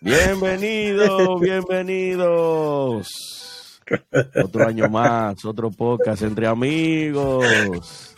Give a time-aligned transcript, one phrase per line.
[0.00, 3.08] Bienvenidos, bienvenidos.
[4.44, 8.14] Otro año más, otro podcast entre amigos.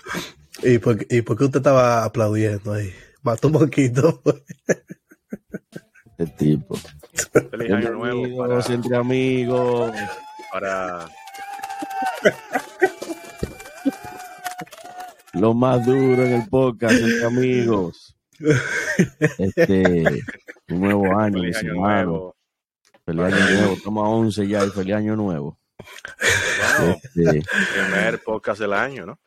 [0.63, 2.93] ¿Y por, ¿Y por qué usted estaba aplaudiendo ahí?
[3.23, 4.21] Mató un poquito.
[6.19, 6.77] Este tipo.
[7.51, 9.91] Feliz año nuevo para, entre amigos.
[10.53, 11.09] para
[15.33, 18.12] Lo más duro en el podcast entre amigos.
[19.39, 20.05] Este,
[20.71, 22.37] un nuevo año, feliz año nuevo.
[23.05, 23.73] Feliz año nuevo.
[23.75, 25.59] Estamos a 11 ya y feliz año nuevo.
[26.81, 27.43] Este,
[27.75, 29.19] primer podcast del año, ¿no?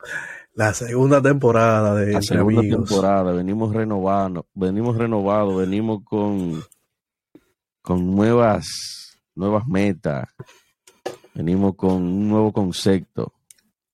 [0.54, 2.88] La segunda temporada de la segunda Amigos.
[2.88, 6.62] temporada, venimos renovando, venimos renovados, venimos con,
[7.82, 8.66] con nuevas,
[9.34, 10.28] nuevas metas,
[11.34, 13.34] venimos con un nuevo concepto.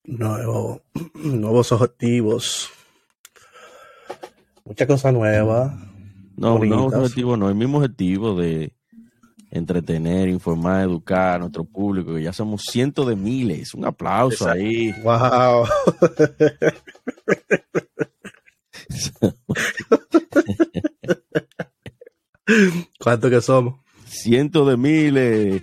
[0.05, 0.83] Nuevo-
[1.15, 2.71] nuevos objetivos.
[4.65, 5.73] Muchas cosas nuevas.
[6.37, 8.75] No, no objetivo, no, el mismo objetivo de
[9.51, 13.75] entretener, informar, educar a nuestro público, que ya somos cientos de miles.
[13.75, 14.61] Un aplauso Exacto.
[14.61, 14.93] ahí.
[15.03, 15.67] Wow.
[22.99, 23.81] ¿Cuánto que somos?
[24.07, 25.63] Cientos de miles.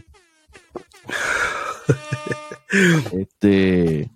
[3.12, 4.12] Este,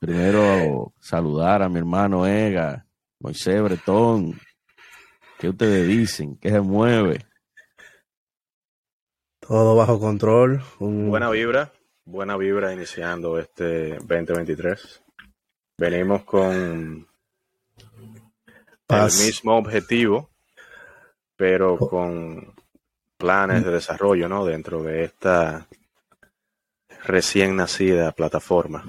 [0.00, 2.85] primero saludar a mi hermano Ega,
[3.26, 4.38] Moisés Bretón.
[5.36, 6.36] ¿Qué ustedes dicen?
[6.36, 7.26] ¿Qué se mueve?
[9.40, 10.62] Todo bajo control.
[10.78, 11.72] Un- Buena vibra,
[12.04, 15.02] buena vibra iniciando este 2023.
[15.76, 17.08] Venimos con
[18.86, 19.18] Paz.
[19.20, 20.30] el mismo objetivo,
[21.34, 22.54] pero con
[23.18, 24.44] planes de desarrollo, ¿no?
[24.44, 25.66] Dentro de esta
[27.06, 28.84] recién nacida plataforma.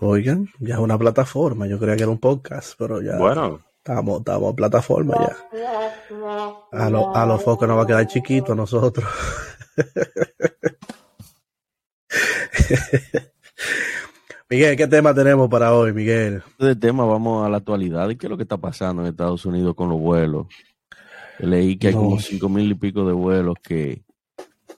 [0.00, 1.66] Oigan, ya es una plataforma.
[1.66, 5.36] Yo creía que era un podcast, pero ya Bueno, estamos, estamos en plataforma ya.
[6.72, 9.04] A, lo- a los focos nos va a quedar chiquito a nosotros.
[14.48, 16.42] Miguel, ¿qué tema tenemos para hoy, Miguel?
[16.58, 19.44] de tema vamos a la actualidad y qué es lo que está pasando en Estados
[19.44, 20.46] Unidos con los vuelos.
[21.38, 22.00] Leí que hay No.
[22.02, 24.04] como cinco mil y pico de vuelos que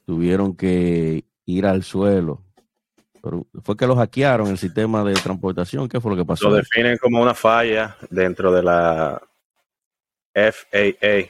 [0.07, 2.43] tuvieron que ir al suelo.
[3.23, 5.89] Pero fue que los hackearon el sistema de transportación.
[5.89, 6.49] ¿Qué fue lo que pasó?
[6.49, 9.21] lo definen como una falla dentro de la
[10.35, 11.29] FAA,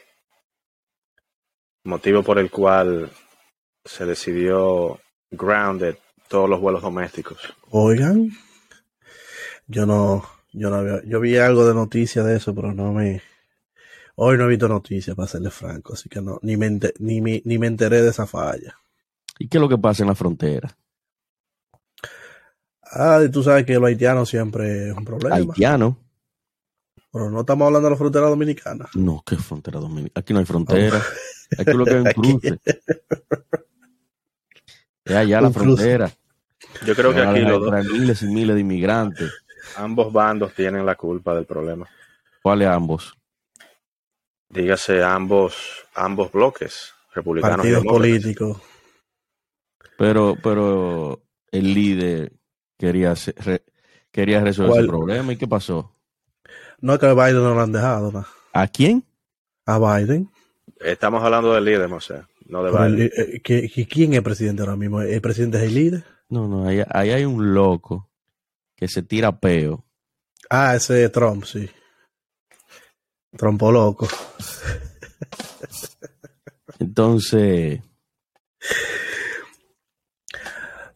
[1.84, 3.10] motivo por el cual
[3.84, 5.00] se decidió
[5.31, 5.97] grounded
[6.28, 7.38] todos los vuelos domésticos.
[7.71, 8.31] Oigan,
[9.66, 13.22] yo no, yo no había, yo vi algo de noticias de eso, pero no me,
[14.16, 17.43] hoy no he visto noticias, para serle franco, así que no, ni me, ni, me-
[17.44, 18.76] ni me enteré de esa falla.
[19.38, 20.76] ¿Y qué es lo que pasa en la frontera?
[22.93, 25.97] Ah, y tú sabes que los haitianos siempre es un problema, Haitiano.
[27.12, 28.88] pero no estamos hablando de la frontera dominicana.
[28.94, 30.12] No, ¿qué frontera dominicana?
[30.21, 31.03] Aquí no hay frontera.
[31.59, 32.59] Aquí lo que hay un cruce.
[35.04, 35.60] Es allá la cruce.
[35.65, 36.10] frontera.
[36.87, 39.32] Yo creo que aquí los dos- miles y miles de inmigrantes.
[39.76, 41.87] ambos bandos tienen la culpa del problema.
[42.43, 43.15] ¿Cuáles ambos?
[44.49, 45.55] Dígase ambos,
[45.94, 48.09] ambos bloques, republicanos y Partidos demócratas.
[48.10, 48.62] políticos.
[49.99, 52.32] Pero, pero el líder
[52.78, 53.65] quería, re-
[54.11, 54.84] quería resolver ¿Cuál?
[54.84, 55.33] ese problema.
[55.33, 55.94] ¿Y qué pasó?
[56.81, 58.25] No es que a Biden no lo han dejado, ¿no?
[58.53, 59.05] ¿A quién?
[59.66, 60.31] a Biden.
[60.81, 63.11] Estamos hablando del líder, o sea, no de el- Biden.
[63.15, 65.03] eh, ¿qui- qui- ¿Quién es presidente ahora mismo?
[65.03, 66.05] ¿El presidente es el líder?
[66.31, 68.09] No, no, ahí, ahí hay un loco
[68.77, 69.84] que se tira peo.
[70.49, 71.69] Ah, ese es Trump, sí.
[73.37, 74.09] Trompo loco.
[76.78, 77.81] Entonces,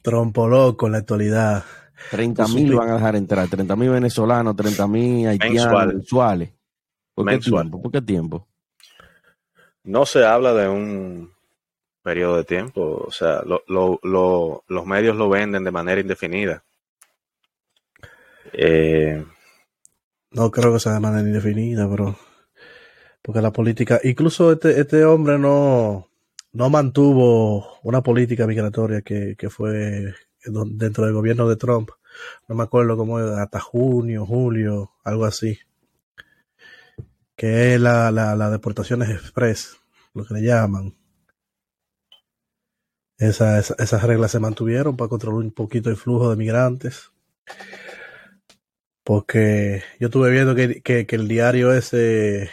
[0.03, 1.65] Trompo loco en la actualidad.
[2.11, 3.49] 30 Pues, mil van a dejar entrar.
[3.49, 5.89] 30 mil venezolanos, 30 mil haitianos Mensual.
[5.95, 6.51] mensuales.
[7.15, 7.63] ¿Por qué Mensual.
[7.65, 7.83] tiempo?
[7.83, 8.49] ¿Por qué tiempo?
[9.85, 11.33] No se habla de un
[12.03, 16.65] periodo de tiempo, o sea, lo- lo- lo- los medios lo venden de manera indefinida.
[18.53, 19.25] Eh,
[20.33, 22.17] No creo que sea de manera indefinida, pero.
[23.21, 24.01] Porque la política.
[24.03, 26.09] Incluso este, este hombre no,
[26.53, 30.15] no mantuvo una política migratoria que, que fue
[30.45, 31.91] dentro del gobierno de Trump.
[32.49, 35.59] No me acuerdo cómo hasta junio, julio, algo así.
[37.37, 39.77] Que es la, la, la deportaciones express,
[40.15, 40.95] lo que le llaman.
[43.17, 47.11] Esa- esa- esas reglas se mantuvieron para controlar un poquito el flujo de migrantes.
[49.05, 52.51] Porque yo estuve viendo que, que el diario ese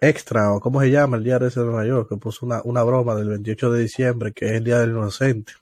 [0.00, 2.82] extra, o cómo se llama el diario ese de Nueva York, que puso una, una
[2.82, 5.52] broma del 28 de diciembre, que es el Día del Inocente.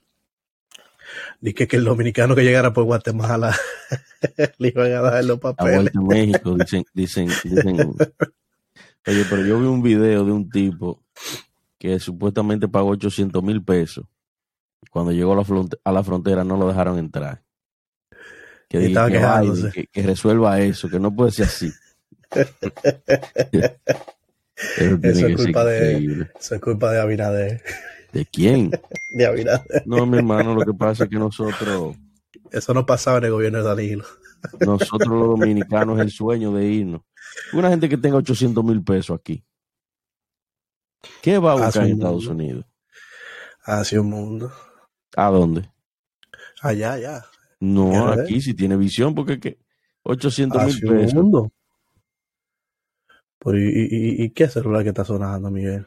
[1.39, 3.55] Dice que el dominicano que llegara por Guatemala
[4.57, 5.95] le iban a dar los papeles.
[5.95, 7.77] a México, dicen, dicen, dicen,
[9.07, 11.03] Oye, pero yo vi un video de un tipo
[11.77, 14.05] que supuestamente pagó 800 mil pesos.
[14.89, 17.43] Cuando llegó a la, fronte- a la frontera no lo dejaron entrar.
[19.93, 21.71] Que resuelva eso, que no puede ser así.
[24.55, 26.27] Eso es culpa de-.
[26.39, 27.61] Eso es culpa de Abinader.
[28.13, 28.71] ¿De quién?
[29.17, 29.83] De Abinader.
[29.85, 31.95] No, mi hermano, lo que pasa es que nosotros,
[32.51, 34.05] Eso no pasaba en el gobierno de Danilo.
[34.65, 37.01] nosotros los dominicanos, el sueño de irnos.
[37.53, 39.43] Una gente que tenga 800 mil pesos aquí.
[41.21, 42.27] ¿Qué va a buscar en Estados.
[42.27, 42.65] Unidos?
[43.63, 44.51] Hacia un mundo.
[45.15, 45.69] ¿A dónde?
[46.61, 47.25] Allá, allá.
[47.59, 49.59] No, aquí sí tiene visión, porque que
[50.03, 51.13] 800 mil Hacia un pesos.
[51.15, 51.51] mundo.
[53.45, 55.85] Pero, ¿y, y, y- qué celular que está sonando, Miguel?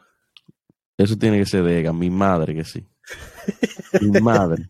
[0.97, 2.85] Eso tiene que ser de Ega, mi madre que sí.
[4.01, 4.67] Mi madre.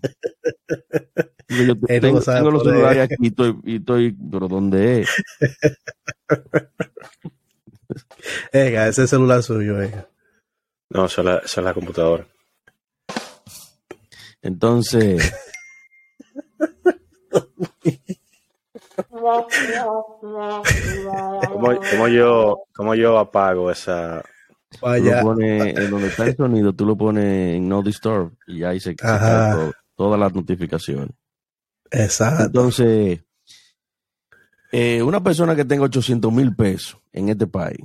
[1.48, 5.10] Yo tengo, tengo los celulares aquí y estoy, y estoy, pero ¿dónde es?
[8.54, 10.08] Venga, ese celular suyo, venga.
[10.92, 12.28] No, esa es la, esa es la computadora.
[14.42, 15.34] Entonces,
[21.52, 24.24] ¿Cómo, cómo yo, ¿Cómo yo apago esa?
[24.72, 25.18] tú Vaya.
[25.18, 28.80] lo pones en donde está el sonido, tú lo pones en No Disturb y ahí
[28.80, 31.10] se, se cae todo- todas las notificaciones.
[31.92, 32.44] Exacto.
[32.46, 33.24] Entonces,
[34.72, 37.80] eh, una persona que tenga 800 mil pesos en este país,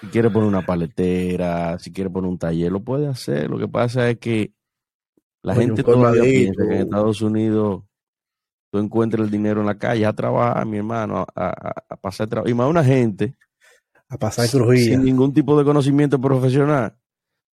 [0.00, 3.48] si quiere poner una paletera, si quiere poner un taller, lo puede hacer.
[3.48, 4.52] Lo que pasa es que
[5.42, 7.84] la Coño, gente todavía piensa que en Estados Unidos
[8.70, 12.28] tú encuentras el dinero en la calle a trabajar, mi hermano, a, a- a pasar
[12.28, 12.48] trabajo.
[12.50, 13.34] Y más una gente
[14.08, 14.84] A pasar crujía.
[14.92, 16.96] sin ningún tipo de conocimiento profesional.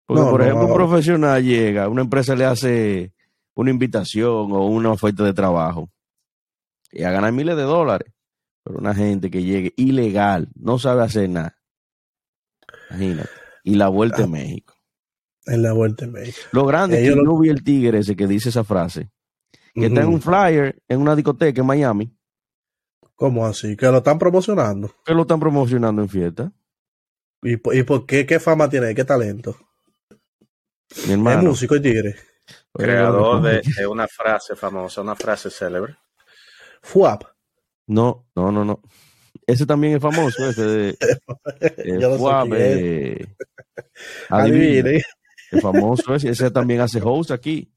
[0.05, 0.75] Porque, No, por no, ejemplo, un no.
[0.75, 3.13] profesional llega, una empresa le hace
[3.55, 5.89] una invitación o una oferta de trabajo
[6.91, 8.11] y a ganar miles de dólares.
[8.63, 11.55] Pero una gente que llegue ilegal, no sabe hacer nada.
[12.89, 13.29] Imagínate.
[13.63, 14.23] Y la vuelta Ah.
[14.25, 14.73] en México.
[15.45, 16.37] En la vuelta en México.
[16.51, 19.09] Lo grande es que lo- yo vi el tigre ese que dice esa frase,
[19.73, 22.15] que está en un flyer en una discoteca en Miami,
[23.15, 23.77] ¿Cómo así?
[23.77, 24.93] Que lo están promocionando.
[25.05, 26.51] que lo están promocionando en fiesta.
[27.41, 28.25] ¿Y, por- y por qué?
[28.25, 28.93] ¿Qué fama tiene?
[28.95, 29.55] ¿Qué talento?
[30.09, 31.43] Mi Es hermano.
[31.49, 32.15] músico y tigre.
[32.73, 35.95] Creador de, es de una frase famosa, una frase célebre.
[36.81, 37.23] FUAP.
[37.87, 38.81] No, no, no, no.
[39.45, 40.89] Ese también es famoso, ese de
[41.61, 42.77] eh, Yo no sé Fuab, quién es.
[42.77, 43.35] eh,
[44.29, 45.03] adivina, Adivine.
[45.51, 47.71] es famoso ese, ese también hace host aquí.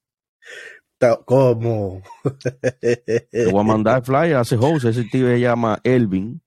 [1.24, 2.02] ¿Cómo?
[2.80, 6.40] Te voy a mandar flyer, hace host, ese tío se llama Elvin.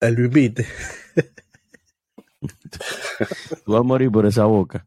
[0.00, 0.66] El invite.
[3.64, 4.86] Tú vas a morir por esa boca.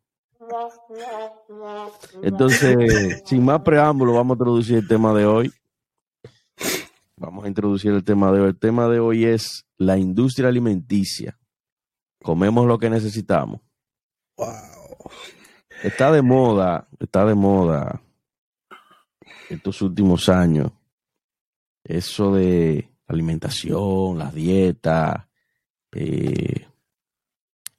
[2.22, 5.54] Entonces, sin más preámbulo, vamos a introducir el tema de hoy.
[7.18, 8.50] Vamos a introducir el tema de hoy.
[8.50, 11.38] El tema de hoy es la industria alimenticia.
[12.24, 13.62] Comemos lo que necesitamos.
[14.38, 15.12] Wow.
[15.84, 18.03] Está de moda, está de moda
[19.56, 20.72] estos últimos años.
[21.84, 25.30] Eso de alimentación, la dieta,
[25.92, 26.68] eh,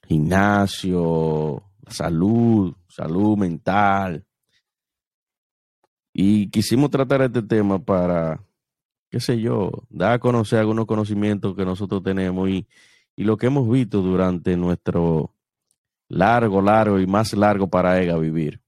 [0.06, 4.24] gimnasio, salud, salud mental.
[6.12, 8.40] Y quisimos tratar este tema para,
[9.10, 12.66] qué sé yo, dar a conocer algunos conocimientos que nosotros tenemos y,
[13.16, 15.34] y lo que hemos visto durante nuestro
[16.08, 18.60] largo, largo y más largo para ella vivir.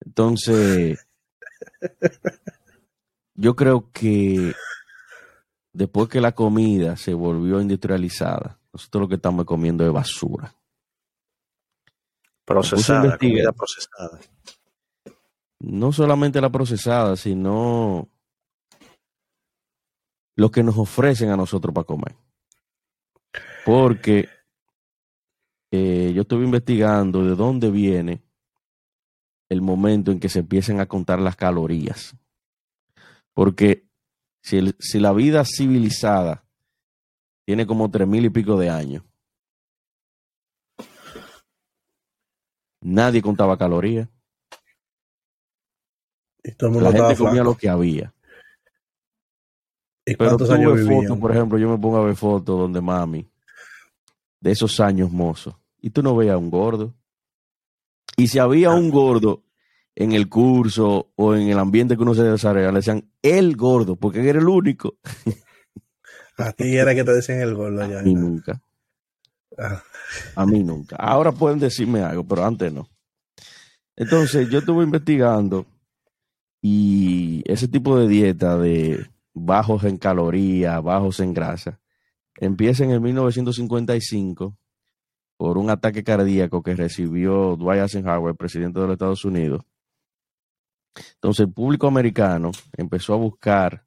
[0.00, 1.06] Entonces,
[3.34, 4.54] yo creo que
[5.72, 10.54] después que la comida se volvió industrializada, nosotros lo que estamos comiendo es basura.
[12.44, 13.52] Procesada, investigar.
[13.52, 14.20] comida procesada.
[15.60, 18.08] No solamente la procesada, sino
[20.36, 22.16] lo que nos ofrecen a nosotros para comer.
[23.64, 24.28] Porque
[25.70, 28.22] eh, yo estuve investigando de dónde viene
[29.50, 32.16] el momento en que se empiecen a contar las calorías.
[33.34, 33.86] Porque
[34.42, 36.44] si, el- si la vida civilizada
[37.44, 39.02] tiene como tres mil y pico de años,
[42.80, 44.08] nadie contaba calorías.
[46.42, 47.50] Y todo el La mundo gente comía flaco.
[47.50, 48.14] lo que había.
[50.06, 52.80] ¿Y Pero tú años ves fotos, por ejemplo, yo me pongo a ver fotos donde
[52.80, 53.28] mami,
[54.40, 56.94] de esos años mozos, y tú no veías un gordo.
[58.16, 59.44] Y si había un gordo
[59.94, 63.96] en el curso o en el ambiente que uno se desarrolla, le decían el gordo,
[63.96, 64.96] porque era el único.
[66.36, 68.00] A ti era que te decían el gordo ya.
[68.00, 68.62] A mí nunca,
[69.58, 69.82] Ah,
[70.36, 70.96] a mí nunca.
[70.96, 72.88] Ahora pueden decirme algo, pero antes no.
[73.96, 75.66] Entonces, yo estuve investigando
[76.62, 81.80] y ese tipo de dieta de bajos en calorías, bajos en grasa,
[82.36, 84.56] empieza en el 1955
[85.40, 89.62] por un ataque cardíaco que recibió Dwight Eisenhower, presidente de los Estados Unidos.
[91.14, 93.86] Entonces el público americano empezó a buscar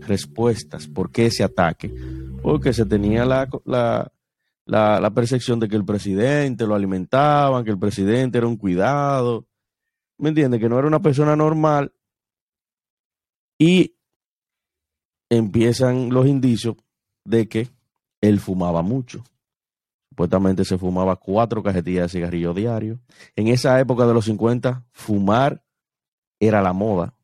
[0.00, 1.90] respuestas por qué ese ataque,
[2.42, 8.46] porque se tenía la, percepción de que el presidente lo alimentaban, que el presidente era
[8.46, 9.46] un cuidado,
[10.18, 10.60] ¿me entiendes?
[10.60, 11.90] Que no era una persona normal.
[13.58, 13.94] Y
[15.30, 16.76] empiezan los indicios
[17.24, 17.70] de que
[18.20, 19.24] él fumaba mucho.
[20.12, 22.98] Supuestamente se fumaba cuatro cajetillas de cigarrillo diario.
[23.34, 25.64] En esa época de los 50, fumar
[26.38, 27.14] era la moda.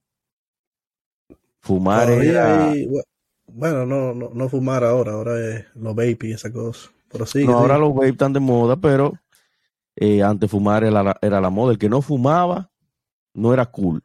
[1.60, 2.72] Fumar era...
[3.46, 6.88] bueno, no, no, no, fumar ahora, ahora es los vape y esa cosa.
[7.12, 9.12] Pero sí, no, ahora los vape están de moda, pero
[9.94, 11.72] eh, antes fumar era la, era la moda.
[11.72, 12.70] El que no fumaba
[13.34, 14.02] no era cool.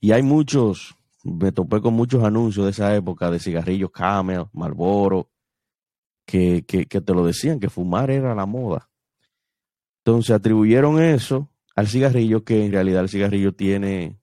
[0.00, 5.31] Y hay muchos, me topé con muchos anuncios de esa época de cigarrillos Camel, Marlboro,
[6.32, 8.88] que, que, te lo decían, que fumar era la moda.
[9.98, 14.18] Entonces atribuyeron eso al cigarrillo, que en realidad el cigarrillo tiene,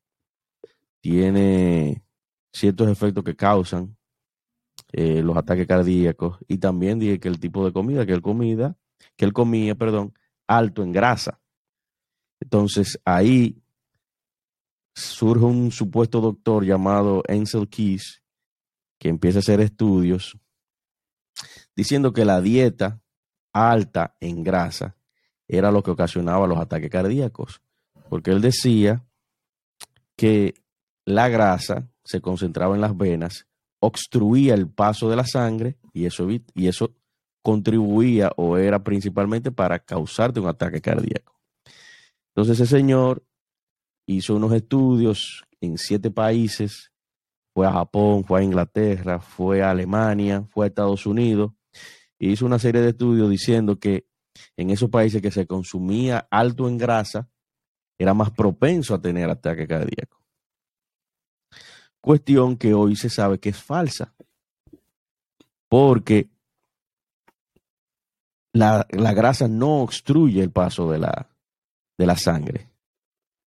[1.02, 2.04] tiene
[2.52, 3.96] ciertos efectos que causan
[4.92, 8.76] eh, los ataques cardíacos y también dije que el tipo de comida que él comida,
[9.16, 10.16] que él comía, perdón,
[10.48, 11.40] alto en grasa.
[12.40, 13.62] Entonces ahí
[14.96, 18.24] surge un supuesto doctor llamado Ansel Keys
[18.98, 20.40] que empieza a hacer estudios
[21.80, 23.00] diciendo que la dieta
[23.54, 24.98] alta en grasa
[25.48, 27.62] era lo que ocasionaba los ataques cardíacos,
[28.10, 29.06] porque él decía
[30.18, 30.56] que
[31.06, 33.48] la grasa se concentraba en las venas,
[33.80, 36.94] obstruía el paso de la sangre y eso, y eso
[37.42, 41.40] contribuía o era principalmente para causarte un ataque cardíaco.
[42.36, 43.24] Entonces ese señor
[44.06, 46.92] hizo unos estudios en siete países,
[47.54, 51.54] fue a Japón, fue a Inglaterra, fue a Alemania, fue a Estados Unidos,
[52.20, 54.06] hizo una serie de estudios diciendo que
[54.58, 57.30] en esos países que se consumía alto en grasa,
[57.98, 60.24] era más propenso a tener ataque cardíaco.
[62.02, 64.14] Cuestión que hoy se sabe que es falsa,
[65.68, 66.30] porque
[68.54, 71.30] la, grasa no obstruye el paso de la,
[71.98, 72.70] de la sangre.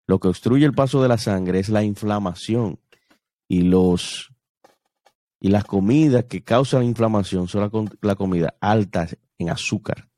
[0.07, 2.79] Lo que obstruye el paso de la sangre es la inflamación
[3.49, 4.32] y los
[5.45, 9.09] y las comidas que causan inflamación son la, la comida alta
[9.39, 10.09] en azúcar.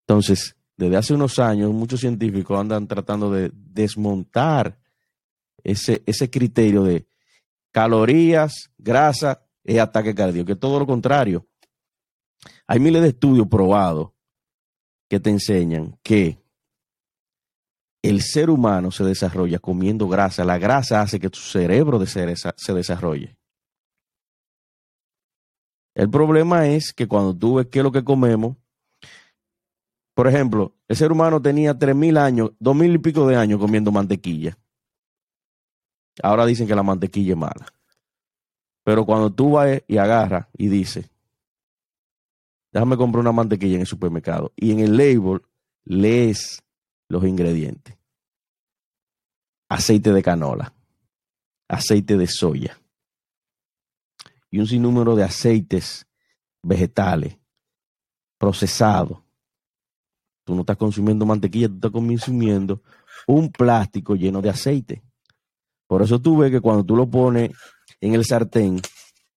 [0.00, 4.78] Entonces, desde hace unos años, muchos científicos andan tratando de desmontar
[5.62, 7.06] ese, ese criterio de
[7.70, 11.46] calorías, grasa y ataque cardíaco, que todo lo contrario.
[12.66, 14.12] Hay miles de estudios probados
[15.06, 16.42] que te enseñan que
[18.04, 20.44] el ser humano se desarrolla comiendo grasa.
[20.44, 23.36] La grasa hace que tu cerebro se desarrolle.
[25.94, 28.56] El problema es que cuando tú ves qué es lo que comemos,
[30.12, 33.58] por ejemplo, el ser humano tenía tres mil años, dos mil y pico de años
[33.58, 34.58] comiendo mantequilla.
[36.22, 37.66] Ahora dicen que la mantequilla es mala.
[38.84, 41.10] Pero cuando tú vas y agarras y dices,
[42.70, 45.40] déjame comprar una mantequilla en el supermercado, y en el label
[45.84, 46.63] lees
[47.08, 47.96] los ingredientes.
[49.68, 50.74] Aceite de canola,
[51.68, 52.78] aceite de soya
[54.50, 56.06] y un sinnúmero de aceites
[56.62, 57.36] vegetales
[58.38, 59.18] procesados.
[60.44, 62.82] Tú no estás consumiendo mantequilla, tú estás consumiendo
[63.26, 65.02] un plástico lleno de aceite.
[65.88, 67.50] Por eso tú ves que cuando tú lo pones
[68.00, 68.80] en el sartén,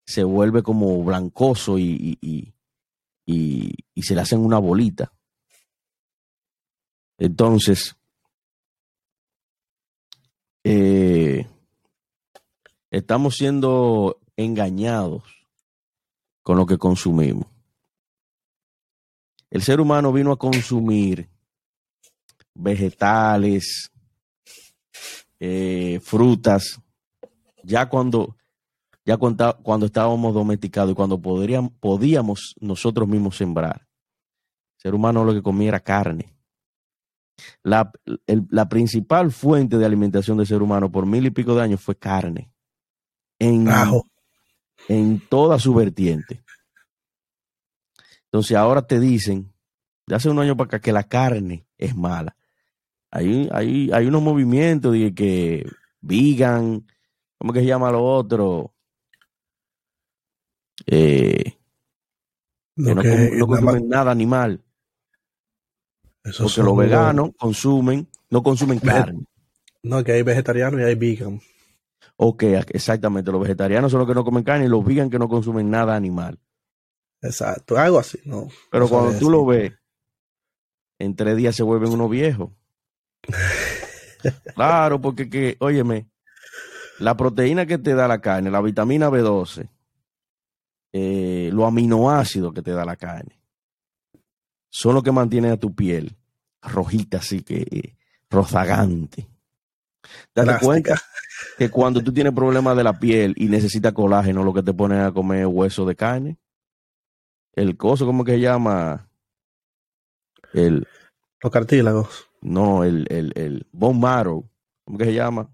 [0.06, 2.54] se vuelve como blancoso y, y,
[3.26, 5.12] y se le hacen una bolita.
[7.18, 7.96] Entonces,
[10.64, 11.48] eh,
[12.92, 15.24] estamos siendo engañados
[16.44, 17.48] con lo que consumimos.
[19.50, 21.30] El ser humano vino a consumir
[22.54, 23.92] vegetales,
[25.40, 26.80] eh, frutas,
[27.64, 28.36] ya cuando,
[29.06, 33.88] ya cuando, cuando estábamos domesticados y cuando podríamos, podíamos nosotros mismos sembrar.
[34.78, 36.37] El ser humano lo que comía era carne.
[37.64, 37.92] La,
[38.70, 42.52] principal fuente de alimentación del ser humano por mil y pico de años fue carne.
[43.40, 43.68] En,
[44.88, 46.44] en toda su vertiente.
[48.26, 49.54] Entonces ahora te dicen,
[50.08, 52.36] de hace un año para acá, que la carne es mala.
[53.12, 55.66] Hay, hay, hay unos movimientos de que
[56.02, 56.86] vegan,
[57.38, 58.74] ¿cómo que se llama lo otro?
[60.86, 61.58] Eh,
[62.76, 62.94] que
[63.38, 64.64] no, consumen nada animal.
[66.38, 69.26] Porque los veganos consumen, no consumen carne.
[69.84, 71.40] No, que hay vegetarianos y hay vegan.
[72.18, 73.32] Ok, exactamente.
[73.32, 75.96] Los vegetarianos son los que no comen carne y los vegan que no consumen nada
[75.96, 76.40] animal.
[77.22, 78.48] Exacto, algo así, ¿no?
[78.72, 79.74] Pero no cuando tú lo ves,
[81.00, 82.52] en tres días se vuelven unos viejos.
[84.56, 86.08] claro, porque que, óyeme,
[87.00, 89.70] la proteína que te da la carne, la vitamina B12,
[90.94, 93.37] eh, los aminoácidos que te da la carne,
[94.78, 96.16] son los que mantienen a tu piel
[96.62, 97.96] rojita, así que eh,
[98.30, 99.28] rozagante.
[100.36, 101.02] Date cuenta
[101.58, 105.00] que cuando tú tienes problemas de la piel y necesitas colágeno, lo que te ponen
[105.00, 106.38] a comer es hueso de carne.
[107.54, 109.10] El coso, ¿cómo que se llama?
[110.54, 110.88] El,
[111.42, 114.48] Los cartílagos, no, el, el, el bone marrow,
[114.86, 115.50] ¿cómo que se llama?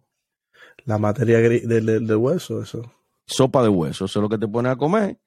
[0.85, 2.91] la materia gris del, del- del hueso, eso.
[3.25, 5.17] Sopa de hueso, eso es lo que te ponen a comer.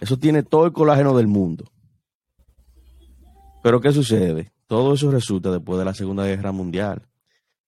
[0.00, 1.64] Eso tiene todo el colágeno del mundo.
[3.68, 4.50] Pero ¿qué sucede?
[4.66, 7.06] Todo eso resulta después de la Segunda Guerra Mundial,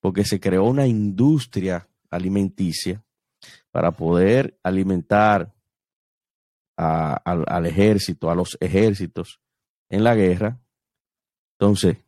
[0.01, 3.05] porque se creó una industria alimenticia
[3.71, 5.53] para poder alimentar
[6.75, 9.43] al ejército, a los ejércitos
[9.91, 10.59] en la guerra.
[11.59, 11.99] Entonces,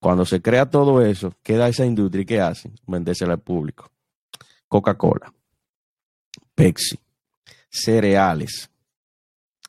[0.00, 2.76] cuando se crea todo eso, queda esa industria y ¿qué hacen?
[2.86, 3.90] Vendérsela al público.
[4.68, 5.34] Coca-Cola,
[6.54, 6.96] Pepsi,
[7.68, 8.70] cereales,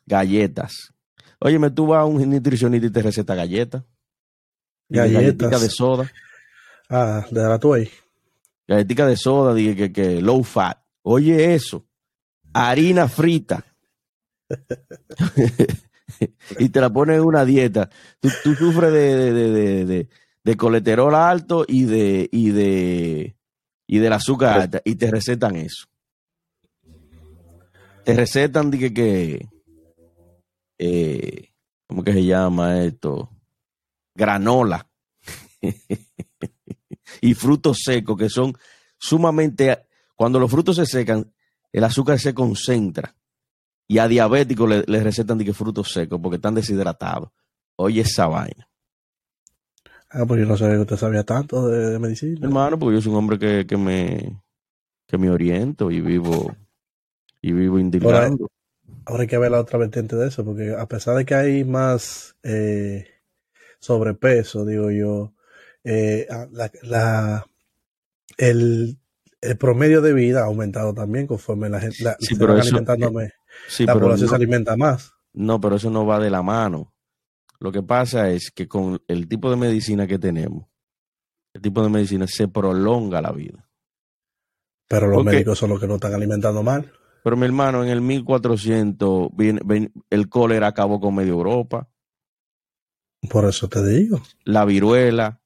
[0.05, 0.93] galletas.
[1.39, 3.83] Óyeme, tú vas a un nutricionista y te receta galletas.
[4.89, 6.11] Galletica de soda.
[6.89, 7.89] Ah, de la Tuey.
[8.67, 10.79] Galletica de soda, dije que, que low fat.
[11.03, 11.85] Oye, eso.
[12.53, 13.63] Harina frita.
[16.59, 17.89] y te la pones en una dieta.
[18.19, 20.09] Tú, tú sufres de, de, de, de- de-
[20.41, 23.35] de colesterol alto y de, y de
[23.85, 24.81] y del azúcar alta.
[24.85, 25.85] Y te recetan eso.
[28.05, 29.47] Te recetan dije que
[30.79, 31.51] eh,
[31.85, 33.29] ¿cómo que se llama esto?
[34.15, 34.89] Granola.
[37.21, 38.57] y frutos secos que son
[38.97, 41.31] sumamente cuando los frutos se secan
[41.71, 43.15] el azúcar se concentra
[43.87, 47.31] y a diabéticos le, le recetan de que frutos secos porque están deshidratados
[47.75, 48.69] oye esa vaina
[50.11, 52.39] Ah, pues yo no sabía que usted sabía tanto de, de medicina.
[52.41, 54.41] hermano porque yo soy un hombre que, que me
[55.05, 56.55] que me oriento y vivo
[57.41, 58.47] y vivo indicando
[59.05, 61.63] Ahora hay que ver la otra vertiente de eso, porque a pesar de que hay
[61.63, 63.07] más eh,
[63.79, 65.33] sobrepeso, digo yo,
[65.83, 67.45] eh, la, la-
[68.37, 68.97] el,
[69.41, 72.39] el promedio de vida ha aumentado también conforme la gente la, Sí, se eso-
[73.67, 75.13] sí la población no- se alimenta más.
[75.33, 76.93] No, pero eso no va de la mano.
[77.59, 80.67] Lo que pasa es que con el tipo de medicina que tenemos,
[81.53, 83.67] el tipo de medicina se prolonga la vida.
[84.87, 86.91] Pero los médicos son los que no están alimentando mal.
[87.23, 91.87] Pero mi hermano, en el 1400 viene- ven- el cólera acabó con medio Europa,
[93.29, 94.21] Por eso te digo.
[94.45, 95.41] la viruela.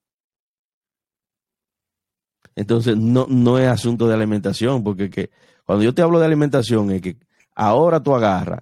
[2.56, 5.32] Entonces, no, no es asunto de alimentación, porque que,
[5.66, 7.18] cuando yo te hablo de alimentación es que
[7.56, 8.62] ahora tú agarras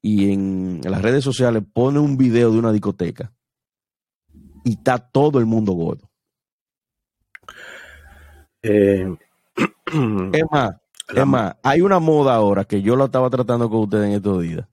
[0.00, 3.32] y en las redes sociales pone un video de una discoteca
[4.62, 6.08] y está todo el mundo gordo.
[8.62, 9.12] Eh,
[10.32, 10.76] Es más,
[11.08, 14.42] es más, hay una moda ahora que yo la estaba tratando con ustedes en estos
[14.42, 14.66] días,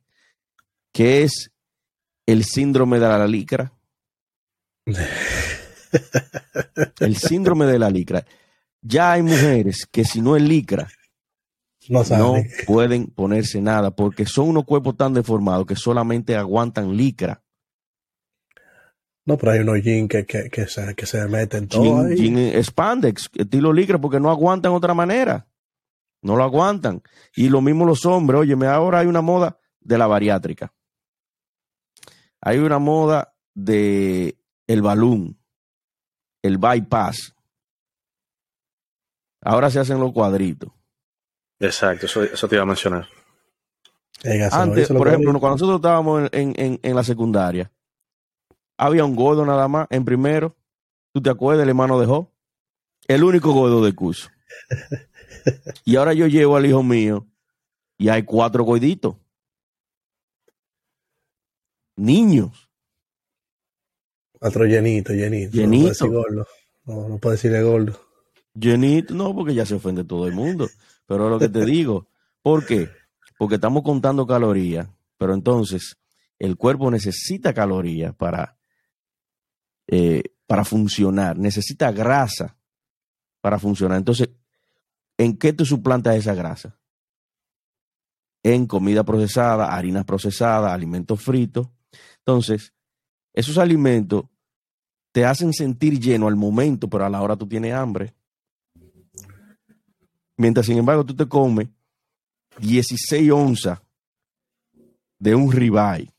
[0.94, 1.52] que es
[2.26, 3.74] el síndrome de la licra.
[7.02, 8.26] El síndrome de la licra.
[8.82, 10.88] Ya hay mujeres que si no es licra,
[11.90, 17.44] No pueden ponerse nada porque son unos cuerpos tan deformados que solamente aguantan licra.
[19.26, 22.16] No, pero hay unos jeans que, que, que, se, que se meten todo Jean, ahí.
[22.16, 25.46] jean spandex, estilo licra, porque no aguantan otra manera.
[26.22, 27.02] No lo aguantan.
[27.36, 28.42] Y lo mismo los hombres.
[28.42, 30.74] Óyeme, ahora hay una moda de la bariátrica.
[32.42, 35.38] Hay una moda de el balón,
[36.42, 37.36] el bypass.
[39.44, 40.72] Ahora se hacen los cuadritos.
[41.60, 43.08] exacto, eso, eso te iba a mencionar.
[44.62, 47.72] Antes, por ejemplo, cuando nosotros estábamos en, en- en la secundaria,
[48.78, 50.56] había un gordo nada más en primero.
[51.14, 51.64] ¿Tú te acuerdas?
[51.64, 52.32] El hermano dejó.
[53.08, 54.30] El único gordo del curso.
[55.86, 57.28] Y ahora yo llevo al hijo mío
[57.98, 59.16] y hay cuatro gorditos.
[61.96, 62.70] Niños.
[64.40, 65.56] Otro llenito, llenito.
[65.56, 65.68] Llenito.
[65.68, 66.48] No puede decir gordo.
[66.86, 68.00] No, no puede decirle gordo.
[68.54, 69.14] Llenito.
[69.14, 70.68] No, porque ya se ofende todo el mundo.
[71.06, 72.08] Pero es lo que te digo.
[72.42, 72.90] ¿Por qué?
[73.38, 74.88] Porque estamos contando calorías.
[75.18, 75.98] Pero entonces
[76.40, 78.58] el cuerpo necesita calorías para,
[79.86, 81.38] eh, para funcionar.
[81.38, 82.58] Necesita grasa
[83.42, 84.00] para funcionar.
[84.00, 84.30] Entonces,
[85.24, 86.78] ¿en qué tú suplantas esa grasa?
[88.44, 91.68] En comida procesada, harinas procesadas, alimentos fritos.
[92.20, 92.74] Entonces,
[93.34, 94.26] esos alimentos
[95.14, 98.14] te hacen sentir lleno al momento, pero a la hora tú tienes hambre.
[100.38, 101.68] Mientras, sin embargo, tú te comes
[102.60, 103.80] 16 onzas
[105.20, 106.12] de un ribeye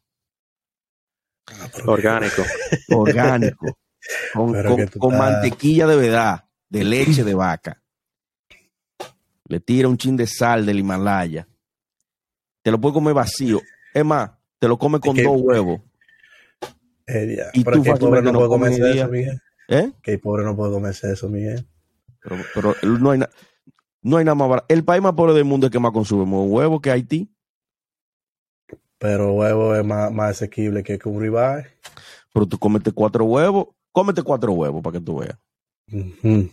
[1.49, 2.45] Ah, Orgánico.
[2.91, 3.77] orgánico,
[4.33, 4.55] con,
[4.99, 7.82] con- mantequilla de verdad, de leche de vaca.
[9.53, 11.47] Le tira un chin de sal del Himalaya.
[12.63, 13.61] Te lo puedes comer vacío.
[13.93, 15.83] Es más, te lo comes con dos huevos.
[17.07, 17.37] Eh.
[17.53, 19.09] Y Pero tú que el pobre no no puede comerse eso.
[19.09, 19.39] Miguel.
[19.69, 19.93] ¿Eh?
[20.03, 21.67] Que el pobre no puede comerse eso, Miguel.
[22.23, 23.29] Pero, pero no hay, na-
[24.01, 24.67] no hay nada más barato.
[24.71, 27.31] El país más pobre del mundo es que más consume huevo que Haití.
[28.97, 31.67] Pero huevo es más, más asequible que un ribeye.
[32.33, 33.67] Pero tú comete cuatro huevos.
[33.91, 35.37] Cómete cuatro huevos para que tú veas.
[35.93, 36.49] Ujú.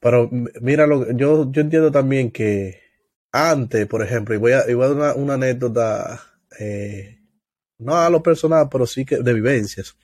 [0.00, 0.30] Pero
[0.60, 2.80] mira, lo, yo, yo entiendo también que
[3.32, 6.20] antes, por ejemplo, y voy a, y voy a dar una, una anécdota,
[6.58, 7.18] eh,
[7.78, 9.96] no a lo personal, pero sí que de vivencias.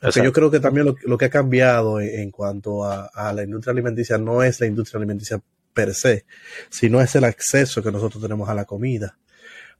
[0.00, 3.32] Porque yo creo que también lo, lo que ha cambiado en, en cuanto a, a
[3.32, 5.40] la industria alimenticia no es la industria alimenticia
[5.74, 6.24] per se,
[6.70, 9.18] sino es el acceso que nosotros tenemos a la comida.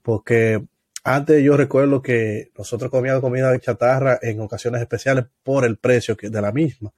[0.03, 0.65] Porque
[1.05, 6.17] antes yo recuerdo que nosotros comíamos comida de chatarra en ocasiones especiales por el precio
[6.17, 6.93] que- de la misma.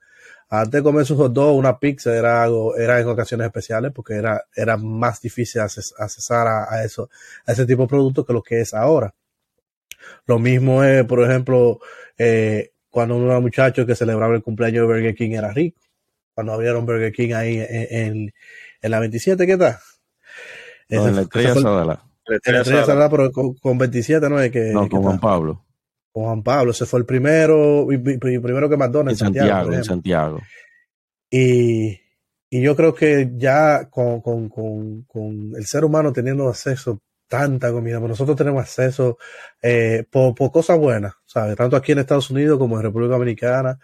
[0.51, 4.15] Antes de comerse un hot dog, una pizza era algo, era en ocasiones especiales porque
[4.15, 7.11] era, era más difícil acces- accesar a, a eso,
[7.47, 9.15] a ese tipo de productos que lo que es ahora.
[10.27, 11.81] Lo mismo es, por ejemplo,
[12.17, 15.81] eh, cuando uno era muchacho que celebraba el cumpleaños de Burger King era rico.
[16.35, 18.35] Cuando abrieron Burger King ahí en, en,
[18.81, 19.77] en la 27, ¿qué tal?
[20.89, 22.03] No, en la estrella Sadala.
[22.27, 24.41] en la Estrella Salada, pero con, con 27, ¿no?
[24.41, 25.03] Es que, No, que con.
[25.03, 25.65] Juan Pablo.
[26.19, 26.71] Con Juan Pablo.
[26.73, 29.49] Ese fue el primero, y- y- y primero que McDonald's en Santiago.
[29.49, 29.85] Santiago, en.
[31.31, 32.01] Y,
[32.51, 36.99] y yo creo que ya con, con, con, con el ser humano teniendo acceso a
[37.29, 39.19] tanta comida, pues nosotros tenemos acceso
[39.61, 41.57] eh, por, por cosas buenas, ¿sabes?
[41.57, 43.79] Tanto aquí en Estados Unidos como en República Dominicana,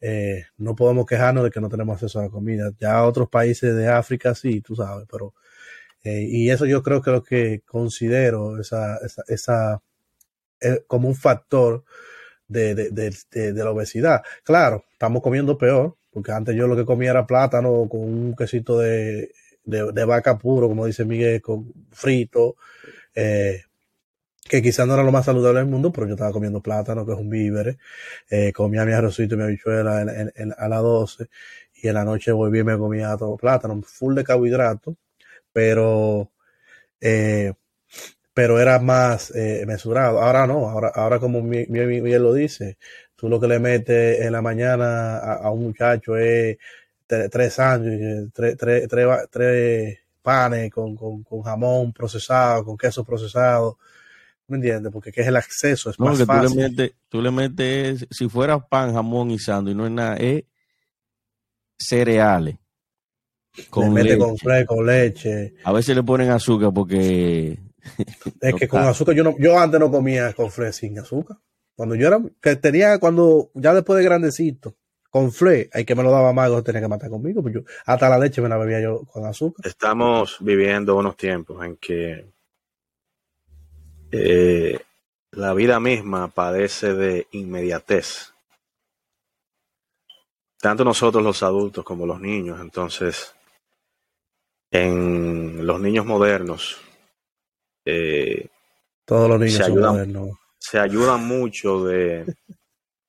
[0.00, 2.70] eh, no podemos quejarnos de que no tenemos acceso a la comida.
[2.78, 5.32] Ya otros países de África sí, tú sabes, pero
[6.04, 9.82] eh, y eso yo creo que lo que considero esa, esa, esa
[10.86, 11.84] como un factor
[12.48, 14.22] de, de, de, de, la obesidad.
[14.44, 18.78] Claro, estamos comiendo peor, porque antes yo lo que comía era plátano con un quesito
[18.78, 19.32] de,
[20.06, 22.56] vaca puro, como dice Miguel, con frito,
[23.14, 23.62] eh,
[24.44, 27.12] que quizás no era lo más saludable del mundo, pero yo estaba comiendo plátano, que
[27.12, 27.78] es un víver,
[28.28, 30.00] eh, comía mi arrocito y mi habichuela
[30.58, 31.28] a las 12,
[31.74, 34.94] y en la noche volví y me comía todo plátano, full de carbohidratos,
[35.52, 36.30] pero
[37.00, 37.54] eh,
[38.34, 40.20] pero era más eh, mesurado.
[40.22, 42.78] Ahora no, ahora, ahora como mi- mi- mi- Miguel lo dice,
[43.16, 46.58] tú lo que le metes en la mañana a, a un muchacho es
[47.08, 52.76] tre- tres sándwiches, tres, tres, tres, va- tres panes con, con, con jamón procesado, con
[52.76, 53.78] queso procesado.
[54.48, 54.92] ¿Me entiendes?
[54.92, 56.60] Porque que es el acceso, es No, más tú le fácil.
[56.60, 60.44] metes, tú le metes, si fuera pan, jamón y sándwich, no es nada, es
[61.78, 62.56] cereales.
[63.74, 64.16] le Con mete leche.
[64.16, 65.52] con fre, con leche.
[65.64, 67.58] A veces le ponen azúcar porque
[68.40, 71.36] Es que con azúcar, yo no, yo antes no comía con fle sin azúcar.
[71.74, 74.76] Cuando yo era, que tenía, cuando, ya después de grandecito,
[75.10, 78.08] con fle, hay que me lo daba más, tenía que matar conmigo, pues yo, hasta
[78.08, 79.66] la leche me la bebía yo con azúcar.
[79.66, 82.26] Estamos viviendo unos tiempos en que
[84.10, 84.78] eh,
[85.32, 88.32] la vida misma padece de inmediatez.
[90.60, 92.60] Tanto nosotros los adultos como los niños.
[92.60, 93.34] Entonces,
[94.70, 96.78] en los niños modernos
[97.84, 98.48] eh,
[99.04, 99.92] Todos los niños Se son ayudan.
[99.92, 100.30] modernos.
[100.58, 102.34] se ayudan mucho de...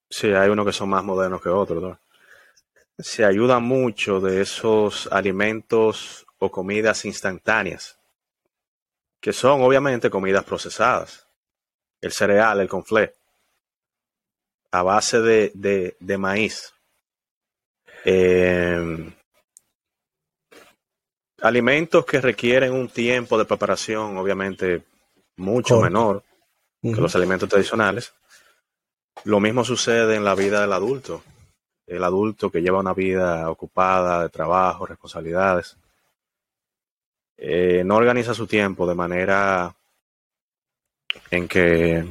[0.09, 1.99] Sí, hay unos que son más modernos que otros, ¿no?
[2.99, 7.97] Se ayudan mucho de esos alimentos o comidas instantáneas,
[9.19, 11.25] que son obviamente comidas procesadas.
[12.01, 13.13] El cereal, el conflé,
[14.71, 16.73] a base de, de- de maíz.
[18.05, 19.11] Eh,
[21.43, 24.81] alimentos que requieren un tiempo de preparación, obviamente,
[25.35, 26.23] mucho menor
[26.81, 28.13] que los alimentos tradicionales.
[29.25, 31.21] Lo mismo sucede en la vida del adulto.
[31.85, 35.75] El adulto que lleva una vida ocupada de trabajo, responsabilidades,
[37.37, 39.75] eh, no organiza su tiempo de manera
[41.29, 42.05] en que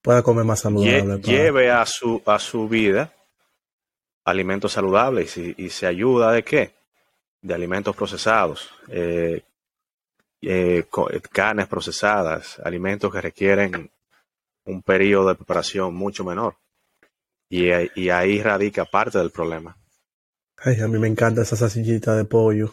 [0.00, 1.20] Pueda comer más saludable.
[1.20, 3.12] lleve a su, a su vida
[4.24, 6.81] alimentos saludables y, y se ayuda de qué?
[7.42, 9.42] De alimentos procesados, eh,
[10.40, 13.90] eh, eh, carnes procesadas, alimentos que requieren
[14.64, 16.56] un periodo de preparación mucho menor.
[17.50, 19.76] Y, ahí- y ahí radica parte del problema.
[20.58, 22.72] Ay, a mí me encanta esa salsillita de pollo.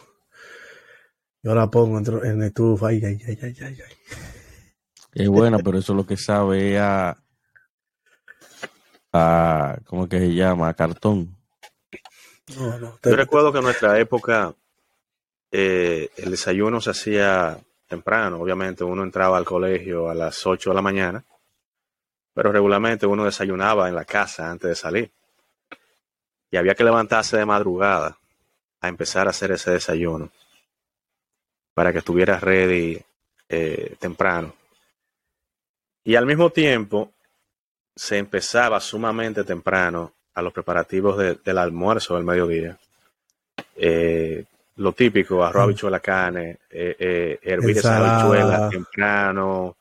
[1.42, 2.88] Yo la pongo en, en estufa.
[2.88, 3.96] Ay, ay, ay, ay, ay, ay.
[5.12, 7.16] es buena, pero eso lo que sabe es a,
[9.12, 10.68] a ¿cómo que se llama?
[10.68, 11.36] A cartón.
[12.56, 12.98] No, no.
[13.04, 14.54] Yo recuerdo que en nuestra época
[15.50, 17.58] eh, el desayuno se hacía
[17.88, 18.40] temprano.
[18.40, 21.24] Obviamente uno entraba al colegio a las 8 de la mañana,
[22.32, 25.10] pero regularmente uno desayunaba en la casa antes de salir.
[26.50, 28.16] Y había que levantarse de madrugada
[28.80, 30.30] a empezar a hacer ese desayuno
[31.74, 33.00] para que estuviera ready
[33.48, 34.54] eh, temprano.
[36.04, 37.12] Y al mismo tiempo
[37.94, 42.78] se empezaba sumamente temprano a los preparativos del almuerzo del mediodía.
[43.76, 44.44] Eh,
[44.80, 45.64] lo típico, arroz, mm.
[45.64, 49.76] habichuela, carne, eh, eh, hervir esa habichuela temprano,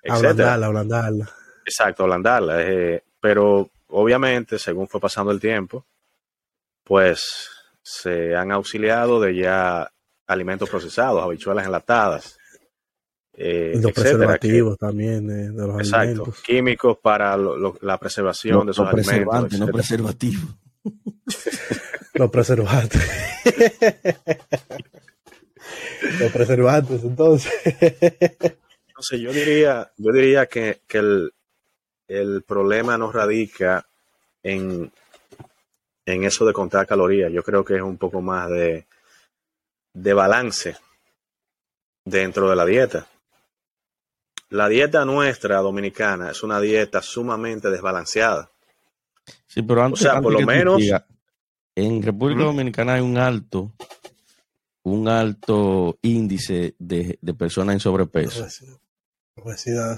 [0.00, 0.40] etc.
[0.40, 1.28] Ablandarla,
[1.64, 2.62] Exacto, ablandarla.
[2.62, 5.84] Eh, pero obviamente, según fue pasando el tiempo,
[6.84, 7.50] pues
[7.82, 9.90] se han auxiliado de ya
[10.28, 12.38] alimentos procesados, habichuelas enlatadas.
[13.36, 19.58] Eh, los preservativos también de, los exacto, químicos para la preservación de esos alimentos.
[19.58, 20.54] No preservativos.
[22.14, 23.02] Los preservantes.
[26.20, 27.52] Los preservantes, entonces.
[28.86, 30.80] Entonces, yo diría, yo diría que,
[32.06, 33.86] el, problema no radica
[34.42, 34.92] en,
[36.06, 37.32] en eso de contar calorías.
[37.32, 38.86] Yo creo que es un poco más de,
[39.92, 40.76] de balance
[42.04, 43.08] dentro de la dieta.
[44.50, 48.50] La dieta nuestra dominicana es una dieta sumamente desbalanceada.
[49.48, 50.80] Sí, pero antes, o sea, por lo menos
[51.76, 53.72] en República Dominicana hay un alto,
[54.82, 58.46] un alto índice de, personas en sobrepeso.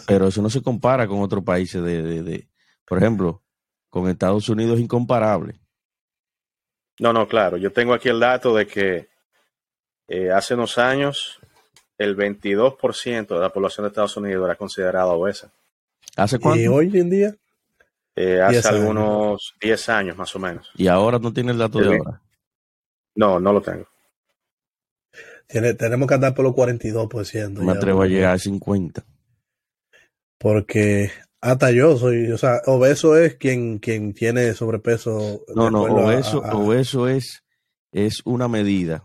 [0.07, 2.49] Pero eso no se compara con otros países de, de,
[2.85, 3.43] por ejemplo,
[3.91, 5.59] con Estados Unidos es incomparable.
[6.99, 7.57] No, no, claro.
[7.57, 9.09] Yo tengo aquí el dato de que
[10.09, 11.39] eh, hace unos años
[11.99, 15.51] el 22% de la población de Estados Unidos era considerada obesa.
[16.17, 16.61] ¿Hace cuánto?
[16.61, 17.37] ¿Y hoy en día?
[18.17, 20.71] Eh, hace algunos 10 años más o menos.
[20.75, 22.23] ¿Y ahora no tiene el dato de ahora?
[23.15, 23.87] No, no lo tengo.
[25.47, 27.63] Tiene, tenemos que andar por los 42%.
[27.63, 29.05] Me atrevo a llegar a 50.
[30.39, 31.11] Porque
[31.43, 35.45] hasta yo soy, o sea, obeso es quien, quien tiene sobrepeso.
[35.55, 37.45] No, no, obeso, obeso es,
[37.93, 39.05] es una medida.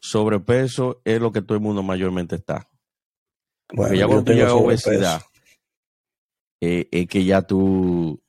[0.00, 2.68] Sobrepeso es lo que todo el mundo mayormente está.
[3.68, 5.20] Porque ya cuando tú obesidad,
[6.60, 8.20] eh, es que ya tú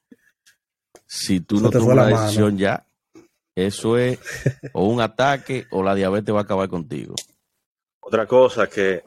[1.12, 2.86] si tú no tomas una decisión ya,
[3.56, 4.20] eso es
[4.74, 7.16] o un ataque o la diabetes va a acabar contigo.
[8.00, 9.04] Otra cosa que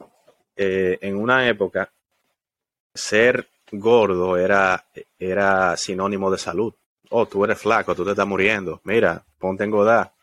[0.55, 1.89] eh, en una época
[2.93, 4.85] ser gordo era,
[5.17, 6.73] era sinónimo de salud.
[7.09, 8.81] Oh, tú eres flaco, tú te estás muriendo.
[8.83, 10.13] Mira, ponte en engordar.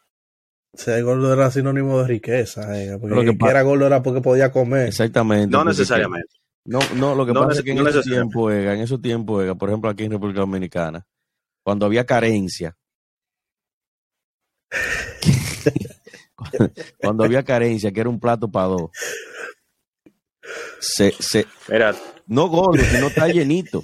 [0.75, 2.79] Ser gordo era sinónimo de riqueza.
[2.79, 4.89] Eh, porque que era gordo era porque podía comer.
[4.89, 5.51] Exactamente.
[5.51, 6.35] No necesariamente.
[6.67, 9.89] No, no, lo que pasa es que en ese tiempo, en esos tiempos, por ejemplo,
[9.89, 11.07] aquí en República Dominicana,
[11.63, 12.77] cuando había carencia.
[16.99, 18.91] cuando había carencia, que era un plato para dos.
[20.81, 21.47] Se, se,
[22.27, 23.83] no gordo, sino está llenito.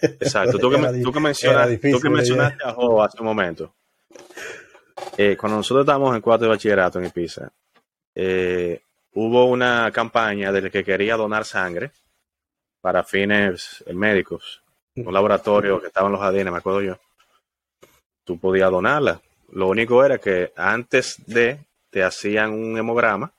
[0.00, 0.58] Exacto.
[0.58, 3.74] Tú que, mencionaste a Jo hace un momento.
[5.16, 7.52] Eh, cuando nosotros estábamos en cuarto de bachillerato en Ibiza,
[8.14, 11.92] eh, hubo una campaña del que quería donar sangre
[12.80, 14.63] para fines médicos
[14.96, 16.98] un laboratorio que estaba en los jardines, me acuerdo yo,
[18.24, 19.20] tú podías donarla.
[19.52, 21.58] Lo único era que antes de
[21.90, 23.32] te hacían un hemograma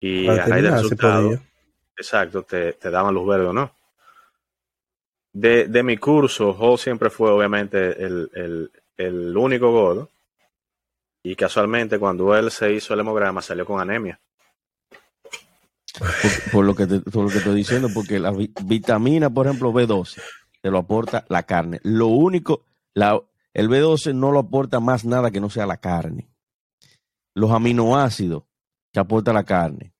[0.00, 1.38] y a raíz del resultado,
[1.96, 3.70] exacto, te, daban luz verde o no.
[5.32, 10.10] De, de mi curso, Hall siempre fue obviamente el, el único gordo
[11.22, 14.18] y casualmente cuando él se hizo el hemograma salió con anemia.
[16.52, 18.32] Por, lo que te, lo que estoy diciendo, porque la
[18.64, 20.20] vitamina, por ejemplo, B12,
[20.60, 21.80] te lo aporta la carne.
[21.82, 23.20] Lo único, la,
[23.52, 26.30] el B12 no lo aporta más nada que no sea la carne.
[27.34, 28.44] Los aminoácidos
[28.92, 29.92] que aporta la carne.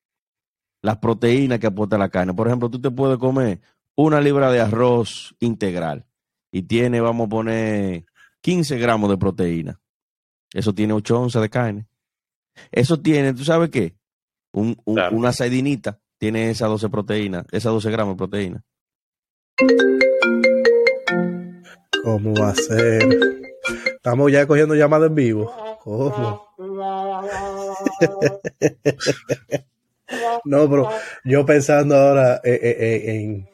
[0.81, 2.35] Las proteínas que aporta la carne.
[2.35, 3.61] Por ejemplo, tú te puedes comer
[3.95, 6.07] una libra de arroz integral
[6.51, 8.07] y tiene, vamos a poner,
[8.41, 9.81] 15 gramos de proteína.
[10.53, 11.87] Eso tiene 8 onzas de carne.
[12.71, 13.97] Eso tiene, ¿tú sabes qué?
[14.53, 18.63] Un, Una sardinita tiene esas 12 proteínas, esas 12 gramos de proteína.
[22.05, 23.03] ¿Cómo va a ser?
[23.95, 25.51] Estamos ya cogiendo llamadas en vivo.
[25.83, 26.49] ¿Cómo?
[30.45, 30.91] no, pero
[31.25, 33.49] yo pensando ahora eh, eh, eh, en,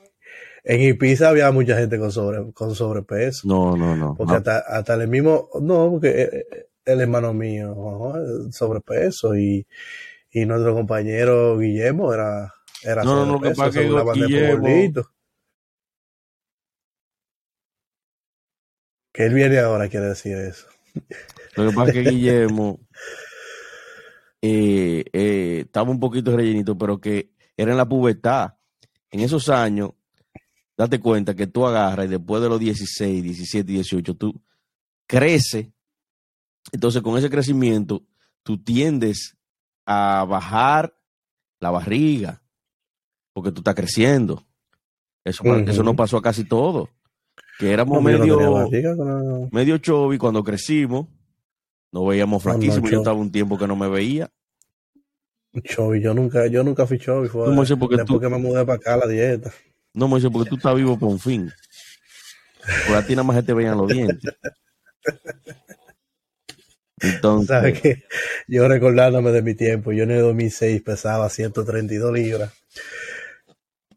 [0.65, 3.47] en Ibiza había mucha gente con, sobre, con sobrepeso.
[3.47, 4.17] No, no, no.
[4.17, 6.45] Porque Hasta, hasta el mismo, no, porque
[6.85, 8.13] el hermano mío,
[8.51, 9.65] sobrepeso y,
[10.31, 14.67] y nuestro compañero Guillermo era, era no, no, que pasa que Guillermo...
[19.13, 20.69] Que él viene ahora quiere decir eso.
[21.57, 22.81] Lo que pasa es que Guillermo
[24.41, 28.55] eh, eh, estaba un poquito rellenito, pero que era en la pubertad.
[29.11, 29.93] En esos años,
[30.77, 34.41] date cuenta que tú agarras y después de los 16, 17, 18, tú
[35.07, 35.67] creces.
[36.71, 38.05] Entonces, con ese crecimiento,
[38.43, 39.38] tú tiendes
[39.91, 40.95] a bajar
[41.61, 42.43] la barriga,
[43.33, 44.45] porque tú estás creciendo.
[45.25, 46.91] Eso, eso no pasó a casi todo.
[47.59, 48.69] Que éramos medio,
[49.51, 51.07] medio y cuando crecimos,
[51.91, 52.91] nos veíamos flaquísimos.
[52.91, 54.31] yo estaba un tiempo que no me veía.
[55.65, 57.29] Chovy, yo nunca, yo nunca fui Chovy.
[57.29, 59.51] Fue no, porque después que me mudé para acá a la dieta.
[59.95, 61.51] No, Moisés, porque tú estás vivo por un fin.
[62.87, 64.35] Porque a ti nada más se te veían los dientes.
[67.01, 67.49] Entonces.
[67.49, 68.05] ¿Sabes qué?
[68.47, 72.53] Yo recordándome de mi tiempo, yo en el 2006 pesaba 132 libras.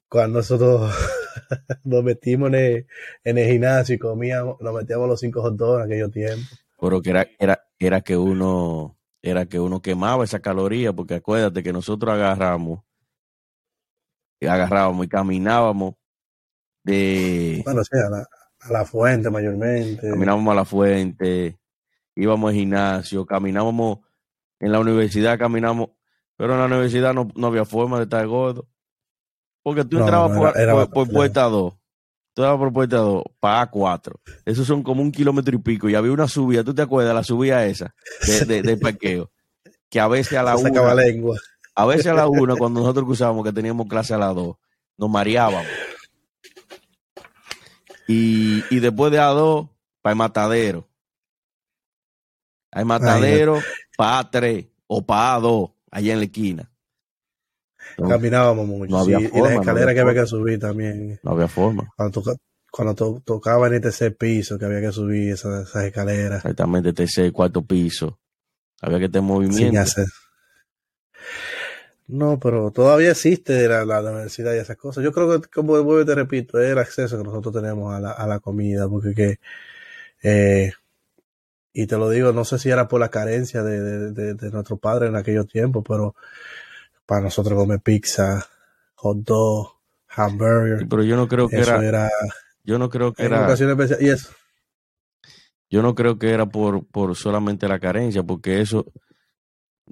[0.09, 0.93] Cuando nosotros
[1.83, 2.87] nos metimos en el,
[3.23, 6.65] en el gimnasio y comíamos, nos metíamos los cinco hot dogs en aquellos tiempos.
[6.79, 11.63] Pero que era, era, era que uno, era que uno quemaba esa caloría, porque acuérdate
[11.63, 12.81] que nosotros agarramos,
[14.41, 15.93] y agarrábamos y caminábamos
[16.83, 17.61] de.
[17.63, 18.27] Bueno, a la,
[18.59, 20.09] a la fuente mayormente.
[20.09, 21.59] Caminábamos a la fuente,
[22.15, 23.99] íbamos al gimnasio, caminábamos
[24.59, 25.89] en la universidad, caminamos,
[26.37, 28.67] pero en la universidad no, no había forma de estar gordo.
[29.63, 30.31] Porque tú entrabas
[30.89, 31.73] por, puerta 2.
[32.33, 34.13] Tú entrabas por puerta 2 para A4.
[34.45, 35.89] Esos son como un kilómetro y pico.
[35.89, 37.13] Y había una subida, ¿tú te acuerdas?
[37.13, 37.93] La subida esa
[38.47, 39.31] de, de, parqueo.
[39.89, 40.71] Que a veces a la 1.
[41.75, 44.55] A veces a la 1, cuando nosotros cruzábamos, que teníamos clase a la 2,
[44.97, 45.67] nos mareábamos.
[48.07, 49.69] Y, y después de A2,
[50.01, 50.90] para el matadero.
[52.71, 53.59] Hay matadero
[53.97, 56.71] para A3 o para A2, allá en la esquina.
[57.97, 59.09] Caminábamos mucho.
[59.09, 61.19] y las escaleras que había que subir también.
[61.23, 61.91] No había forma.
[62.71, 66.37] Cuando, tocaba en el tercer piso, que había que subir esas, escaleras.
[66.37, 68.19] Exactamente, tercer, cuarto piso.
[68.81, 69.81] Había que tener movimiento.
[72.07, 75.03] No, pero todavía existe la, la, universidad y esas cosas.
[75.03, 78.27] Yo creo que, como te repito, es el acceso que nosotros tenemos a la, a
[78.27, 79.39] la comida, porque que,
[80.23, 80.73] eh,
[81.73, 84.77] y te lo digo, no sé si era por la carencia de, de, de nuestro
[84.77, 86.15] padre en aquellos tiempos, pero
[87.05, 88.45] para nosotros comer pizza,
[88.95, 90.87] hot dog, hamburger.
[90.87, 92.09] pero yo no creo que era,
[92.63, 93.53] Yo no creo que era.
[93.99, 94.29] y eso.
[95.69, 98.85] Yo no creo que era por, por solamente la carencia, porque eso.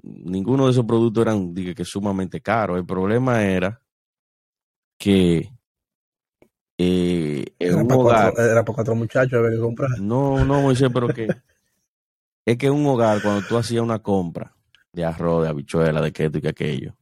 [0.02, 2.78] Ninguno de esos productos eran dije, que sumamente caros.
[2.78, 3.82] El problema era
[4.96, 5.50] que
[6.78, 9.90] eh, era, hogar, cuatro, era para cuatro muchachos había que comprar.
[10.00, 11.28] No, no, Moisés, pero que
[12.44, 14.56] es que en un hogar, cuando tú hacías una compra
[14.92, 16.96] de arroz, de habichuela, de queso y que aquello,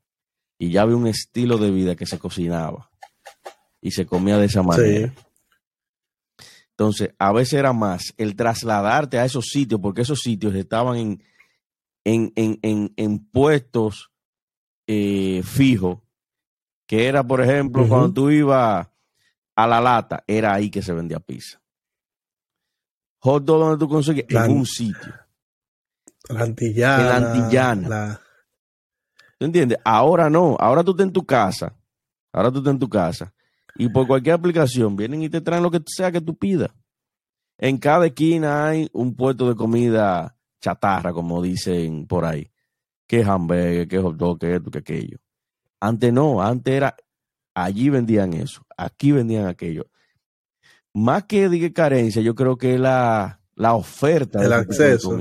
[0.59, 2.91] y ya había un estilo de vida que se cocinaba
[3.81, 5.15] y se comía de esa manera.
[6.71, 11.25] Entonces, a veces era más el trasladarte a esos sitios, porque esos sitios estaban en,
[12.05, 14.13] en, en, en, puestos
[14.87, 15.99] eh, fijos,
[16.87, 18.89] que era, por ejemplo, cuando tú ibas
[19.57, 21.61] a la lata, era ahí que se vendía pizza.
[23.21, 25.15] Hot dog donde tú conseguías, en un sitio.
[26.29, 27.05] La antillana.
[27.05, 28.21] La antillana.
[29.39, 29.79] ¿Tú entiendes?
[29.85, 31.75] Ahora no, ahora tú estás en tu casa,
[32.33, 33.33] ahora tú estás en tu casa
[33.77, 36.71] y por cualquier aplicación vienen y te traen lo que sea que tú pidas.
[37.57, 42.51] En cada esquina hay un puesto de comida chatarra, como dicen por ahí.
[43.07, 45.19] Que hamburgues, que hot dog, que esto, que aquello.
[45.81, 46.97] Antes no, antes era,
[47.55, 49.87] allí vendían eso, aquí vendían aquello.
[50.93, 54.45] Más que de carencia, yo creo que la, la oferta.
[54.45, 55.17] El acceso.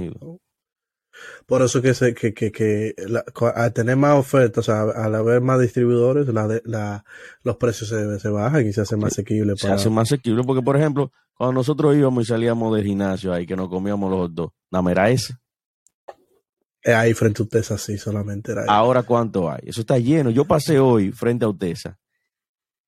[1.47, 2.93] Por eso que, se, que, que, que
[3.55, 7.05] al tener más ofertas, o sea, al haber más distribuidores, la, la,
[7.41, 9.57] los precios se, se, bajan y se hacen más asequibles.
[9.61, 13.45] Se hacen más asequibles porque, por ejemplo, cuando nosotros íbamos y salíamos del gimnasio ahí,
[13.45, 15.35] que nos comíamos los dos, nada era ese.
[16.83, 19.61] Ahí frente a Utesa, sí, solamente era Ahora, ¿cuánto hay?
[19.67, 20.29] Eso está lleno.
[20.31, 21.97] Yo pasé hoy frente a Utesa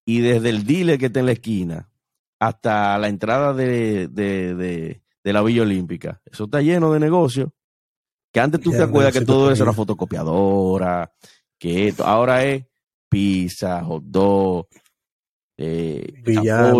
[0.04, 1.89] y desde el dealer que está en la esquina
[2.39, 7.52] hasta la entrada de, de, de, de la Villa Olímpica, eso está lleno de negocios
[8.32, 11.12] que antes tú te acuerdas que todo eso era fotocopiadora,
[11.58, 12.65] que esto, ahora es
[13.10, 14.67] pizza, hot dog,
[15.58, 16.73] eh, billar,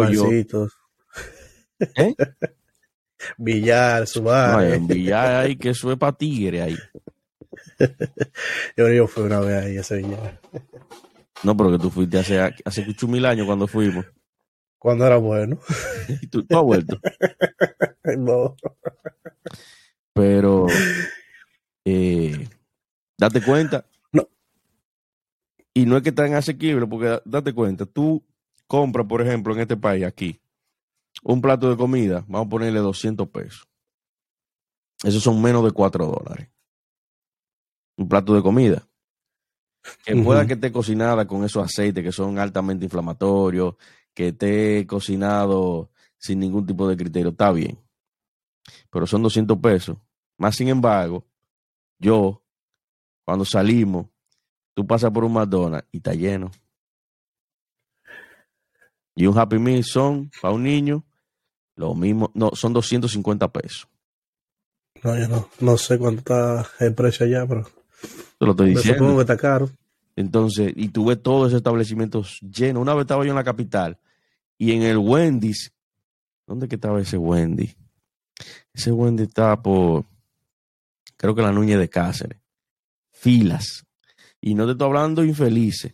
[1.95, 2.16] ¿Eh?
[3.38, 4.80] billar, subar.
[4.80, 6.78] No, billar ahí, que para tigre ahí.
[8.78, 10.39] yo, yo fui una vez ahí a ese billar.
[11.43, 14.06] No, pero que tú fuiste hace, hace mucho mil años cuando fuimos.
[14.78, 15.60] Cuando era bueno.
[16.22, 17.00] ¿Y tú, tú has vuelto?
[18.18, 18.56] no.
[20.14, 20.68] Pero
[21.86, 22.47] eh,
[23.17, 23.86] date cuenta.
[24.11, 24.27] No.
[25.73, 28.23] Y no es que tan asequible, porque date cuenta, tú
[28.67, 30.39] compras, por ejemplo, en este país, aquí,
[31.23, 33.67] un plato de comida, vamos a ponerle 200 pesos.
[35.03, 36.49] Esos son menos de 4 dólares.
[37.97, 38.86] un plato de comida.
[40.05, 43.75] Que pueda que esté cocinada con esos aceites que son altamente inflamatorios,
[44.13, 47.80] que esté cocinado sin ningún tipo de criterio, está bien.
[48.89, 49.97] Pero son 200 pesos.
[50.38, 51.25] Más sin embargo,
[52.00, 52.41] yo,
[53.26, 54.08] cuando salimos,
[54.74, 56.50] tú pasas por un McDonald's y está lleno.
[59.16, 61.06] Y un Happy Meal son, para un niño,
[61.76, 63.88] lo mismo, no, son 250 pesos.
[65.04, 67.64] No, yo no, no sé cuánto está el precio allá, pero.
[68.38, 69.00] Te lo estoy diciendo.
[69.00, 69.70] Supongo que está caro.
[70.16, 72.82] Entonces, y tú ves todos esos establecimientos llenos.
[72.82, 73.97] Una vez estaba yo en la capital
[74.58, 75.74] y en el Wendy's,
[76.45, 77.74] ¿dónde que estaba ese Wendy?
[78.74, 80.06] Ese Wendy estaba por,
[81.20, 82.39] creo que la Núñez de Cáceres.
[83.11, 83.86] Filas.
[84.39, 85.93] Y no te estoy hablando infelices.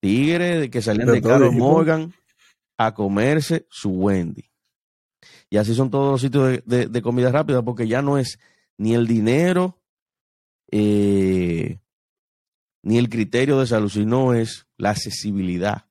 [0.00, 2.12] Tigres que salían de, Carlos Morgan
[2.76, 4.50] a comerse su Wendy.
[5.48, 8.40] Y así son todos los sitios de, comida rápida, porque ya no es
[8.76, 9.80] ni el dinero,
[10.72, 11.78] eh,
[12.82, 15.86] ni el criterio de salud, sino es la accesibilidad.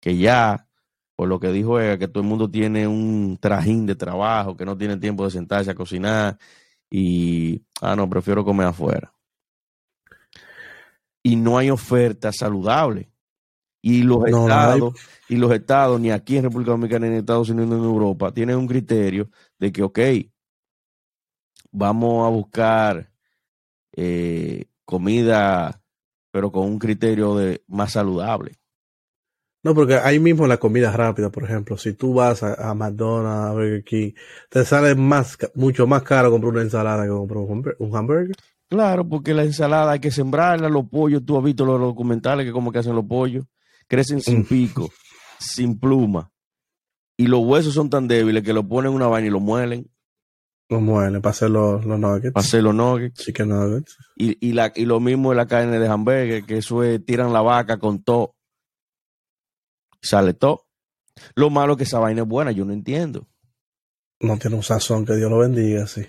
[0.00, 0.63] Que ya,
[1.16, 4.64] por lo que dijo ella, que todo el mundo tiene un trajín de trabajo, que
[4.64, 6.38] no tiene tiempo de sentarse a cocinar
[6.90, 9.12] y, ah, no, prefiero comer afuera.
[11.22, 13.10] Y no hay oferta saludable.
[13.80, 14.94] Y los estados,
[15.28, 18.32] y los estados, ni aquí en República Dominicana, ni en Estados Unidos, ni en Europa,
[18.32, 19.98] tienen un criterio de que, ok,
[21.70, 23.10] vamos a buscar
[23.92, 25.82] eh, comida,
[26.30, 28.52] pero con un criterio de más saludable.
[29.64, 33.52] No, porque ahí mismo la comida rápida, por ejemplo, si tú vas a, McDonald's, a
[33.52, 34.12] Burger King,
[34.50, 38.36] te sale más, mucho más caro comprar una ensalada que comprar un hamburger.
[38.68, 42.52] Claro, porque la ensalada hay que sembrarla, los pollos, tú has visto los documentales que
[42.52, 43.46] como que hacen los pollos
[43.88, 44.44] crecen sin mm.
[44.44, 44.90] pico,
[45.38, 46.30] sin pluma,
[47.16, 49.88] y los huesos son tan débiles que lo ponen en una vaina y lo muelen.
[50.68, 52.32] Lo muelen para hacer los, nuggets.
[52.32, 53.22] Para hacer los nuggets.
[53.22, 53.96] Chicken nuggets.
[54.16, 57.32] Y, y, la, y lo mismo de la carne de hamburger, que eso es, tiran
[57.32, 58.34] la vaca con todo.
[60.04, 60.66] Sale todo.
[61.34, 63.26] Lo malo es que esa vaina es buena, yo no entiendo.
[64.20, 66.02] No tiene un sazón, que Dios lo bendiga, sí.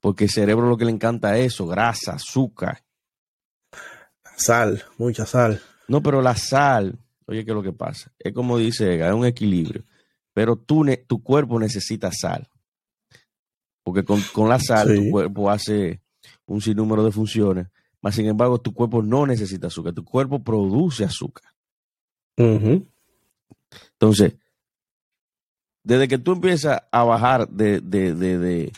[0.00, 2.84] Porque el cerebro lo que le encanta es eso, grasa, azúcar.
[4.36, 5.60] Sal, mucha sal.
[5.88, 8.12] No, pero la sal Oye, ¿qué es lo que pasa?
[8.18, 9.84] Es como dice Ega, es un equilibrio.
[10.32, 12.48] Pero tú, tu cuerpo necesita sal.
[13.82, 16.02] Porque con, la sal tu cuerpo hace
[16.46, 17.68] un sinnúmero de funciones.
[18.00, 19.94] Mas, sin embargo, tu cuerpo no necesita azúcar.
[19.94, 21.50] Tu cuerpo produce azúcar.
[24.04, 24.34] Entonces,
[25.82, 28.72] desde que tú empiezas a bajar de, de, de,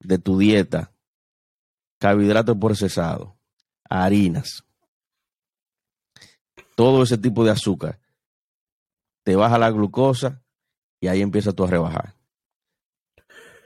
[0.00, 0.90] de tu dieta
[2.00, 3.34] carbohidratos procesados,
[3.88, 4.64] harinas,
[6.74, 8.00] todo ese tipo de azúcar,
[9.22, 10.42] te baja la glucosa
[11.00, 12.16] y ahí empiezas tú a rebajar.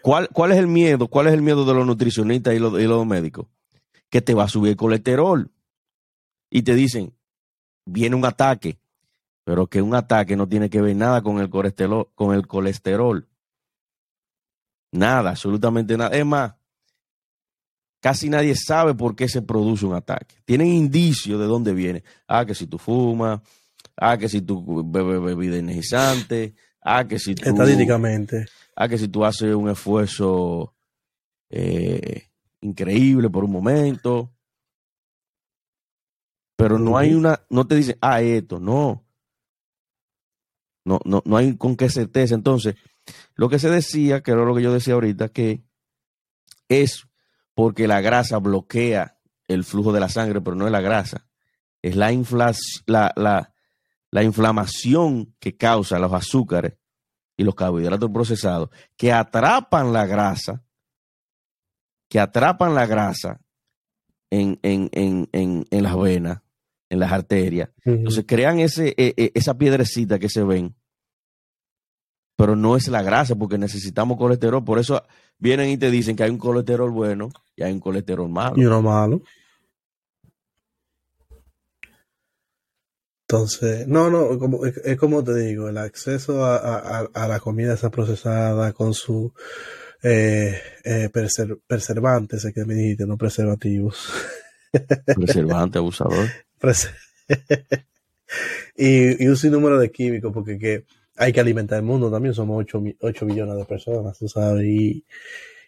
[0.03, 1.09] ¿Cuál, ¿Cuál, es el miedo?
[1.09, 3.47] ¿Cuál es el miedo de los nutricionistas y los, y los médicos?
[4.11, 5.51] Que te va a subir el colesterol.
[6.51, 7.15] Y te dicen,
[7.87, 8.82] viene un ataque,
[9.45, 13.29] pero que un ataque no tiene que ver nada con el colesterol, con el colesterol.
[14.93, 16.17] Nada, absolutamente nada.
[16.17, 16.55] Es más,
[18.01, 20.37] casi nadie sabe por qué se produce un ataque.
[20.45, 22.05] Tienen indicios de dónde viene.
[22.29, 23.41] Ah, que si tú fumas,
[23.97, 27.49] ah, que si tú bebes bebida energizante, ah, que si tú...
[27.49, 28.47] Estadísticamente.
[28.77, 30.75] Ah, que si tú haces un esfuerzo
[31.51, 32.29] eh,
[32.61, 34.31] increíble por un momento.
[36.57, 39.05] Pero no hay una, no te dicen, ah, esto, no.
[40.85, 42.35] No, no, no hay con qué certeza.
[42.35, 42.75] Entonces,
[43.35, 45.63] lo que se decía, que era lo que yo decía ahorita, que
[46.69, 47.07] es
[47.55, 49.19] porque la grasa bloquea
[49.49, 51.27] el flujo de la sangre, pero no es la grasa,
[51.83, 52.11] es la,
[52.87, 53.53] la,
[54.11, 56.75] la, inflamación que causa los azúcares
[57.37, 60.63] y los carbohidratos procesados, que atrapan la grasa,
[62.09, 63.41] que atrapan la grasa
[64.31, 64.59] en,
[65.71, 66.41] las venas,
[66.93, 67.71] en las arterias.
[67.87, 70.77] Entonces crean ese, e, e, esa piedrecita que se ven,
[72.37, 74.63] pero no es la grasa, porque necesitamos colesterol.
[74.63, 75.03] Por eso
[75.39, 78.57] vienen y te dicen que hay un colesterol bueno y hay un colesterol malo.
[78.59, 79.23] Y uno malo.
[83.27, 88.75] Entonces, no, no, como, es, como te digo, el acceso a, la comida esa procesada
[88.75, 89.33] con su
[90.03, 91.09] eh, eh
[91.67, 94.13] preservantes, que me dijiste, no preservativos.
[95.17, 96.29] Preservante, abusador.
[98.77, 100.85] y, y, un sinnúmero de químicos, porque que
[101.17, 105.05] hay que alimentar el mundo también, somos 8, 8 millones de personas, tú sabes, y,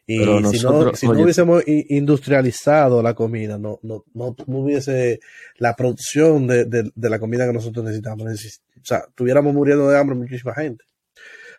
[0.07, 5.21] y si, no, si no hubiésemos industrializado la comida, no, no, no, hubiese
[5.57, 8.27] la producción de, de, la comida que nosotros necesitamos.
[8.27, 10.85] O sea, tuviéramos muriendo de hambre muchísima gente.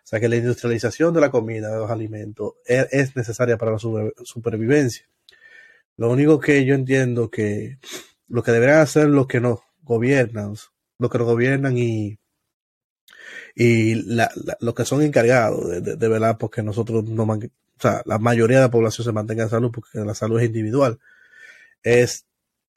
[0.06, 3.78] O sea, que la industrialización de la comida, de los alimentos, es, necesaria para la
[3.78, 5.04] supervivencia.
[5.96, 7.78] Lo único que yo entiendo que
[8.28, 10.54] lo que deberían hacer los que nos gobiernan,
[10.98, 12.18] los que nos gobiernan y,
[13.54, 17.24] y la, los que son encargados de, de, velar porque nosotros no,
[17.78, 20.46] o sea, la mayoría de la población se mantenga en salud, porque la salud es
[20.46, 20.98] individual,
[21.82, 22.26] es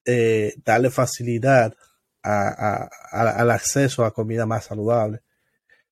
[0.05, 1.75] eh, darle facilidad
[2.21, 5.21] al acceso a comida más saludable.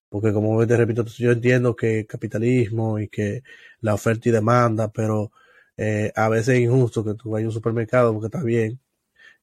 [0.08, 3.42] Porque como te repito, yo entiendo que capitalismo y que
[3.80, 5.32] la oferta y demanda, pero
[5.76, 8.80] eh, a veces es injusto que tú vayas a un supermercado porque está bien,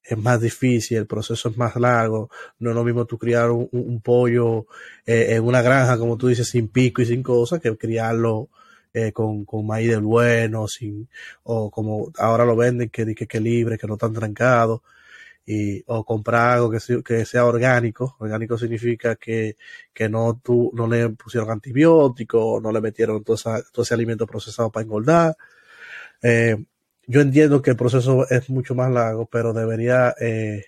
[0.08, 2.30] es más difícil, el proceso es más largo,
[2.60, 4.68] no es lo mismo tú criar un, pollo
[5.06, 8.50] eh, en una granja, como tú dices, sin pico y sin cosas, que criarlo
[8.94, 11.10] eh, con, con, maíz del bueno, sin,
[11.44, 14.82] o como ahora lo venden, que, que, que libre, que no están trancados,
[15.46, 18.16] y, o comprar algo que, que sea orgánico.
[18.20, 19.58] Orgánico significa que,
[19.94, 24.26] que no, tú, no le pusieron antibióticos, no le metieron todo, esa, todo ese alimento
[24.26, 25.36] procesado para engordar.
[26.22, 26.58] Eh,
[27.08, 30.64] yo entiendo que el proceso es mucho más largo, pero debería eh,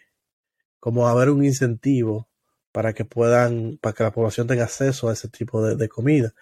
[0.79, 2.27] como haber un incentivo
[2.71, 6.33] para que puedan, para que la población tenga acceso a ese tipo de, de comida.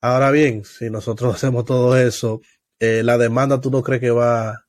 [0.00, 2.40] Ahora bien, si nosotros hacemos todo eso,
[2.78, 4.64] eh, la demanda tú no crees que va a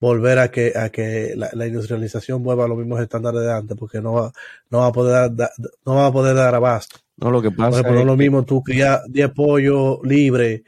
[0.00, 3.76] volver a que, a que la, la, industrialización vuelva a los mismos estándares de antes,
[3.76, 4.32] porque no va,
[4.70, 5.50] no va a poder dar,
[5.84, 6.98] no va a poder dar abasto.
[7.16, 10.62] No, lo que pasa Por ejemplo, no es lo mismo tú criar 10 pollos libres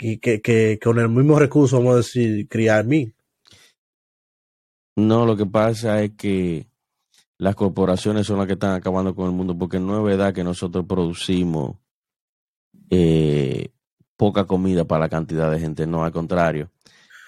[0.00, 3.14] que, que, que, con el mismo recurso, vamos a decir, criar mil.
[4.96, 6.66] No, lo que pasa es que
[7.36, 10.42] las corporaciones son las que están acabando con el mundo, porque no es verdad que
[10.42, 11.76] nosotros producimos
[12.88, 13.72] eh,
[14.16, 16.70] poca comida para la cantidad de gente, no, al contrario.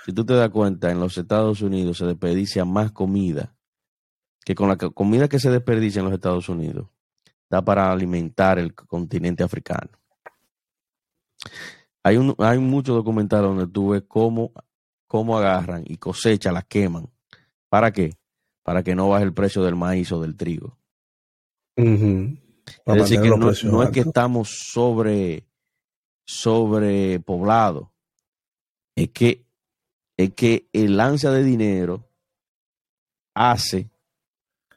[0.06, 3.54] Si tú te das cuenta, en los Estados Unidos se desperdicia más comida
[4.44, 6.88] que con la comida que se desperdicia en los Estados Unidos
[7.50, 9.90] da para alimentar el continente africano.
[12.05, 14.53] Hay, un, hay muchos documentales donde tú ves cómo,
[15.07, 17.09] cómo agarran y cosechan, las queman.
[17.68, 18.16] ¿Para qué?
[18.62, 20.76] Para que no baje el precio del maíz o del trigo.
[21.76, 22.38] Uh -huh.
[22.86, 25.44] Es decir, que no, no, es que estamos sobre
[26.24, 27.92] sobrepoblado,
[28.94, 29.44] es que,
[30.16, 32.09] es que el ansia de dinero
[33.34, 33.90] hace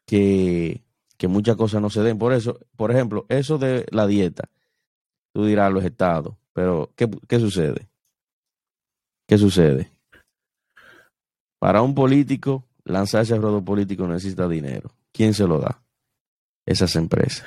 [0.05, 0.83] que,
[1.17, 2.17] que muchas cosas no se den.
[2.17, 4.49] Por eso, por ejemplo, eso de la dieta,
[5.33, 7.89] tú dirás los estados, pero ¿qué, qué sucede?
[9.27, 9.91] ¿Qué sucede?
[11.59, 14.89] Para un político, lanzarse al ruedo político necesita dinero.
[15.11, 15.81] ¿Quién se lo da?
[16.65, 17.45] Esas empresas.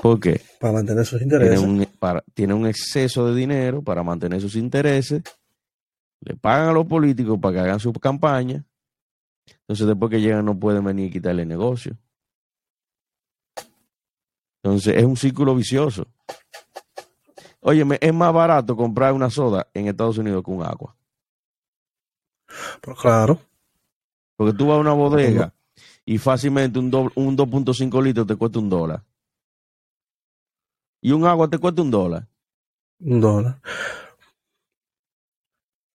[0.00, 0.40] ¿Por qué?
[0.60, 1.58] Para mantener sus intereses.
[1.58, 5.22] Tiene un, para, tiene un, exceso de dinero para mantener sus intereses.
[6.20, 8.64] Le pagan a los políticos para que hagan su campaña.
[9.62, 11.98] Entonces, después que llegan, no pueden venir y quitarle el negocio.
[14.62, 16.06] Entonces, es un círculo vicioso.
[17.68, 20.96] Oye, es más barato comprar una soda en Estados Unidos que un agua.
[22.80, 23.40] Pues claro.
[24.36, 25.52] Porque tú vas a una bodega
[26.04, 29.02] y fácilmente un, un 2.5 litros te cuesta un dólar.
[31.02, 32.28] Y un agua te cuesta un dólar.
[33.00, 33.60] Un dólar.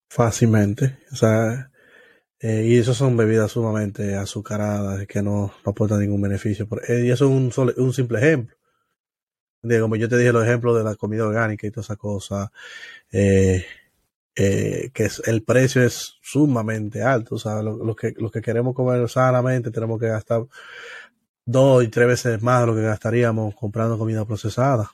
[0.09, 0.99] Fácilmente.
[1.13, 1.71] O sea,
[2.41, 6.67] eh, y eso son bebidas sumamente azucaradas que no, no aportan ningún beneficio.
[6.89, 8.57] Eh, y eso es un, solo, un simple ejemplo.
[9.61, 12.51] De, como yo te dije, los ejemplos de la comida orgánica y toda esa cosa.
[13.11, 13.65] Eh,
[14.35, 17.35] eh, que es, el precio es sumamente alto.
[17.35, 20.45] O sea, lo, lo, que, lo que queremos comer sanamente tenemos que gastar
[21.45, 24.91] dos y tres veces más de lo que gastaríamos comprando comida procesada.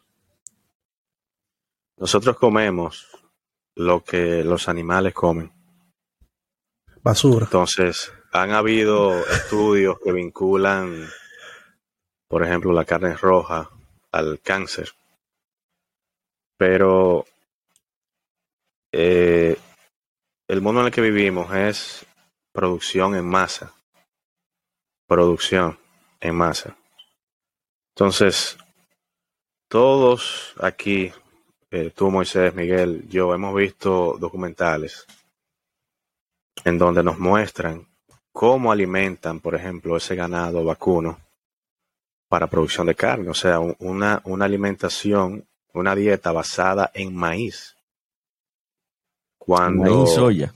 [1.97, 3.07] Nosotros comemos
[3.75, 5.51] lo que los animales comen.
[7.01, 7.45] Basura.
[7.45, 11.07] Entonces, han habido estudios que vinculan,
[12.27, 13.69] por ejemplo, la carne roja
[14.17, 14.91] al cáncer.
[16.57, 17.25] Pero
[18.91, 19.55] eh,
[20.47, 22.05] el mundo en el que vivimos es
[22.51, 23.73] producción en masa.
[25.07, 25.77] Producción
[26.19, 26.75] en masa.
[27.95, 28.57] Entonces,
[29.67, 31.11] todos aquí,
[31.71, 35.05] eh, tú Moisés, Miguel, yo hemos visto documentales
[36.65, 37.87] en donde nos muestran
[38.31, 41.26] cómo alimentan, por ejemplo, ese ganado vacuno
[42.27, 47.75] para producción de carne, o sea, una, una alimentación, una dieta basada en maíz.
[49.37, 50.53] Cuando, maíz soya.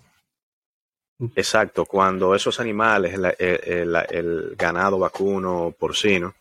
[1.35, 6.33] Exacto, cuando esos animales, el, el, el, ganado vacuno, porcino,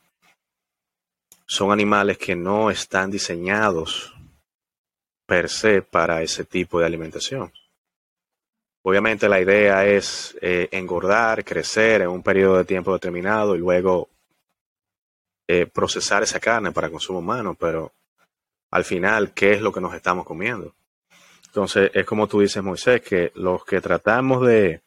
[1.46, 4.14] son animales que no están diseñados
[5.26, 7.52] per se para ese tipo de alimentación.
[8.82, 14.09] Obviamente la idea es eh, engordar, crecer en un periodo de tiempo determinado y luego
[15.52, 17.92] eh, procesar esa carne para consumo humano, pero
[18.70, 20.74] al final, ¿qué es lo que nos estamos comiendo?
[21.46, 24.80] Entonces, es como tú dices, Moisés, que los que tratamos de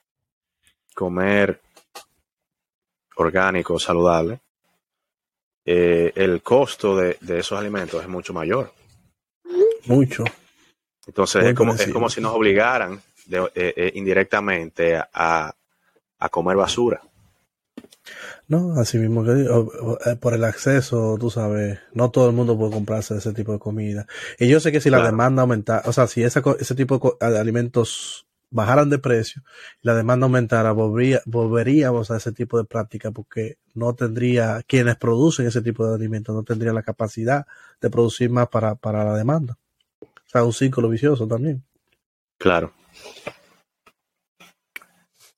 [0.96, 1.60] comer
[3.18, 4.40] orgánico, saludable,
[5.66, 8.72] eh, el costo de, de esos alimentos es mucho mayor.
[9.86, 10.24] Mucho.
[11.06, 15.54] Entonces, Muy es como, es como si nos obligaran de- eh, indirectamente a,
[16.20, 17.02] a comer basura.
[18.48, 22.72] No, así mismo que eh, por el acceso, tú sabes, no todo el mundo puede
[22.74, 24.06] comprarse ese tipo de comida.
[24.40, 25.12] Y yo sé que si la Claro.
[25.12, 29.42] demanda aumentara, o sea, si esa ese tipo de alimentos bajaran de precio
[29.82, 34.96] y la demanda aumentara, volvería, volveríamos a ese tipo de práctica porque no tendría, quienes
[34.98, 37.48] producen ese tipo de alimentos no tendrían la capacidad
[37.82, 39.58] de producir más para, para la demanda.
[40.02, 41.64] O sea, un círculo vicioso también.
[42.38, 42.74] Claro.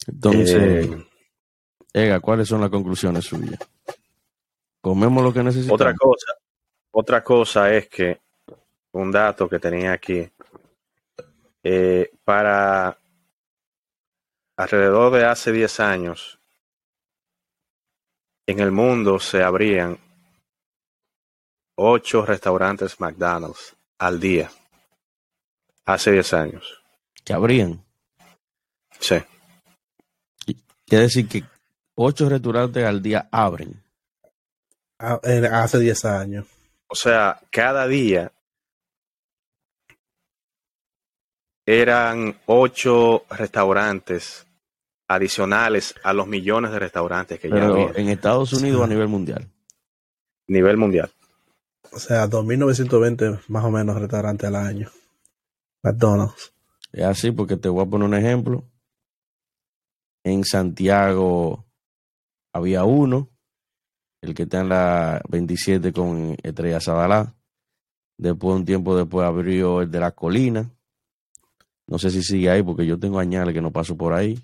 [0.07, 1.05] Entonces, Eh,
[1.95, 3.57] Ega, ¿cuáles son las conclusiones suyas?
[4.81, 5.79] ¿Comemos lo que necesitamos?
[5.79, 6.33] Otra cosa,
[6.91, 8.19] otra cosa es que
[8.91, 10.29] un dato que tenía aquí,
[11.63, 12.97] eh, para
[14.57, 16.37] alrededor de hace 10 años,
[18.45, 19.97] en el mundo se abrían
[21.75, 24.51] ocho restaurantes McDonald's al día.
[25.85, 26.83] Hace 10 años.
[27.23, 27.85] Que habrían.
[28.99, 29.15] Sí,
[30.85, 31.43] Quiere decir que
[31.95, 33.81] ocho restaurantes al día abren.
[34.99, 36.45] Ah, eh, Hace 10 años.
[36.87, 38.31] o sea, cada día
[41.65, 44.45] eran ocho restaurantes
[45.07, 49.47] adicionales a los millones de restaurantes que ya había en Estados Unidos a nivel mundial.
[50.47, 51.11] nivel mundial.
[51.91, 54.91] O sea, 2.920 más o menos restaurantes al año.
[55.83, 56.53] McDonald's.
[56.91, 58.63] Es así porque te voy a poner un ejemplo.
[60.23, 61.64] En Santiago
[62.55, 63.29] había uno,
[64.21, 67.35] el que está en la 27 con Estrella Sadalá.
[68.17, 70.71] Después, un tiempo después, abrió el de la colina.
[71.85, 74.39] No sé si sigue ahí porque yo tengo añales que no paso por ahí.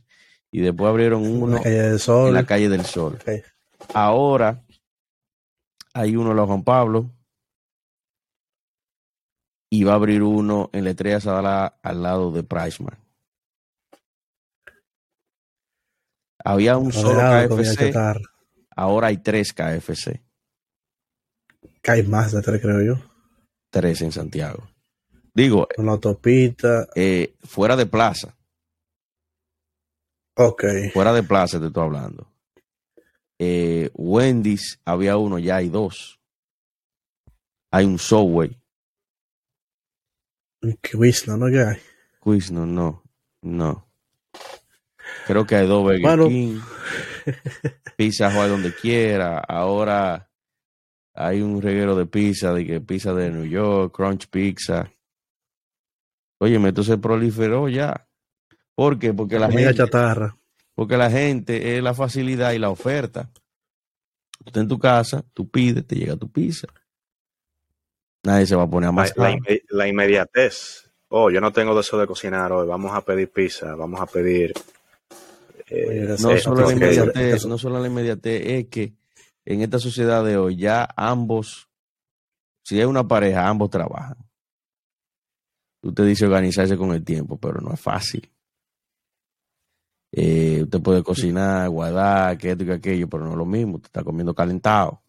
[0.52, 2.28] Y después abrieron uno la calle del Sol.
[2.28, 3.18] en la calle del Sol.
[3.94, 4.62] Ahora
[5.94, 7.10] hay uno en la Juan Pablo
[9.70, 12.98] y va a abrir uno en la Estrella Sadalá al lado de Priceman.
[16.44, 17.94] Había un solo KFC,
[18.76, 20.22] ahora hay tres KFC,
[21.82, 23.04] Que hay más de tres, creo yo.
[23.70, 24.68] tres en Santiago.
[25.34, 26.88] Digo, Una autopista.
[26.96, 28.36] eh, fuera de plaza,
[30.36, 30.64] Ok.
[30.94, 32.28] fuera de plaza te estoy hablando.
[33.40, 36.20] Eh, Wendy's había uno, ya hay dos.
[37.72, 38.58] Hay un Subway.
[40.82, 41.48] Que Wisna, ¿no?
[42.24, 43.04] Quizno, no,
[43.42, 43.91] no.
[45.32, 46.28] Creo que hay dos Burger Bueno.
[46.28, 46.60] King.
[47.96, 49.40] Pizza Hut donde quiera.
[49.40, 50.30] Ahora
[51.14, 54.92] hay un reguero de pizza, de que pizza de New York, Crunch Pizza.
[56.40, 58.08] Óyeme, esto se proliferó ya.
[58.76, 59.14] ¿Por qué?
[59.14, 60.36] Porque la Comida gente, chatarra.
[60.76, 63.30] porque la gente es la facilidad y la oferta.
[64.40, 66.68] Tú estás en tu casa, tú pides, te llega tu pizza.
[68.24, 69.14] Nadie se va a poner a La, más.
[69.16, 69.38] la
[69.70, 70.90] la inmediatez.
[71.10, 72.68] Oh, yo no tengo deseo de cocinar hoy.
[72.68, 74.54] Vamos a pedir pizza, vamos a pedir.
[75.72, 78.94] Eh, No solo la inmediatez, no solo la inmediatez, es que
[79.46, 81.70] en esta sociedad de hoy ya ambos,
[82.64, 84.18] si hay una pareja, ambos trabajan.
[85.84, 88.30] Usted dice organizarse con el tiempo, pero no es fácil.
[90.12, 93.76] Eh, usted puede cocinar, guardar, que esto y que aquello, pero no es lo mismo.
[93.78, 95.02] Usted está comiendo calentado.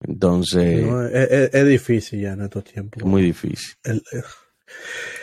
[0.00, 3.02] Entonces, No, es, es- es difícil ya en estos tiempos.
[3.02, 3.74] es muy difícil.
[3.82, 4.24] El- el-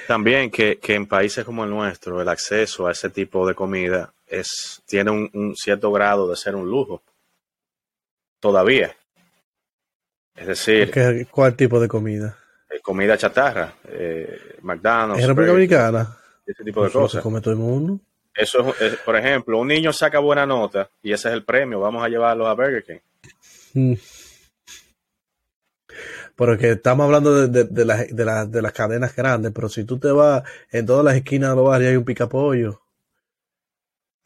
[0.08, 4.14] También que, que en países como el nuestro el acceso a ese tipo de comida
[4.28, 7.02] es tiene un, un cierto grado de ser un lujo.
[8.40, 8.96] Todavía.
[10.36, 12.38] Es decir, ¿qué- ¿Cuál tipo de comida?
[12.70, 16.18] eh, comida chatarra, eh, McDonald's, ¿En República Dominicana?
[16.46, 17.22] ese tipo de Eso cosas.
[17.24, 18.00] come todo el mundo.
[18.36, 21.80] Eso es, es- por ejemplo, un niño saca buena nota y ese es el premio,
[21.80, 23.00] vamos a llevarlo a Burger King.
[23.76, 23.94] Mm.
[26.46, 29.70] Pero que estamos hablando de, de, de, las- de, las- de las cadenas grandes, pero
[29.70, 32.82] si tú te vas en todas las esquinas de los barrios hay un picapollo.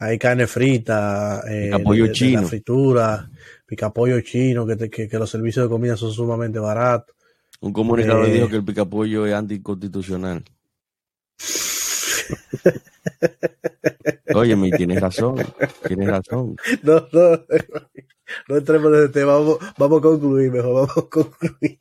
[0.00, 2.42] Hay carne frita, eh, Picapollo de- de chino.
[2.42, 3.30] la fritura,
[3.66, 7.14] picapollo chino, que, te- que, que los servicios de comida son sumamente baratos.
[7.60, 8.32] Un comunicador Eh.
[8.32, 10.42] dijo que el picapollo es anticonstitucional.
[14.34, 15.36] Óyeme, tienes razón,
[15.86, 16.56] tienes razón.
[16.82, 17.44] No, no,
[18.48, 21.78] no entremos en ese tema, vamos, vamos a concluir mejor, vamos a concluir.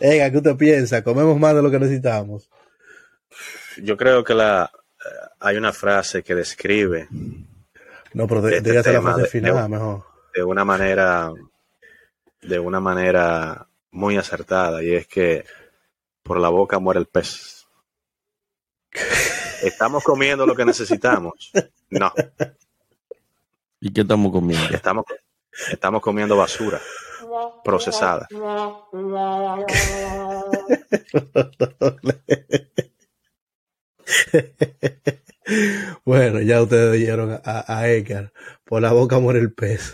[0.00, 1.02] Venga, ¿qué usted piensa?
[1.04, 2.48] ¿Comemos más de lo que necesitamos?
[3.82, 5.08] Yo creo que la eh,
[5.40, 7.08] hay una frase que describe
[8.14, 10.04] No, pero de- Este dígase la frase de- final, de- mejor.
[10.34, 11.32] de una manera
[12.42, 15.44] de una manera muy acertada y es que
[16.22, 17.66] por la boca muere el pez.
[19.62, 21.52] ¿Estamos comiendo lo que necesitamos?
[21.90, 22.12] No.
[23.80, 24.68] ¿Y qué estamos comiendo?
[24.74, 25.04] Estamos,
[25.72, 26.80] estamos comiendo basura
[27.64, 28.28] procesada.
[36.04, 38.32] bueno, ya ustedes oyeron a, a Edgar.
[38.64, 39.92] Por la boca muere el pez.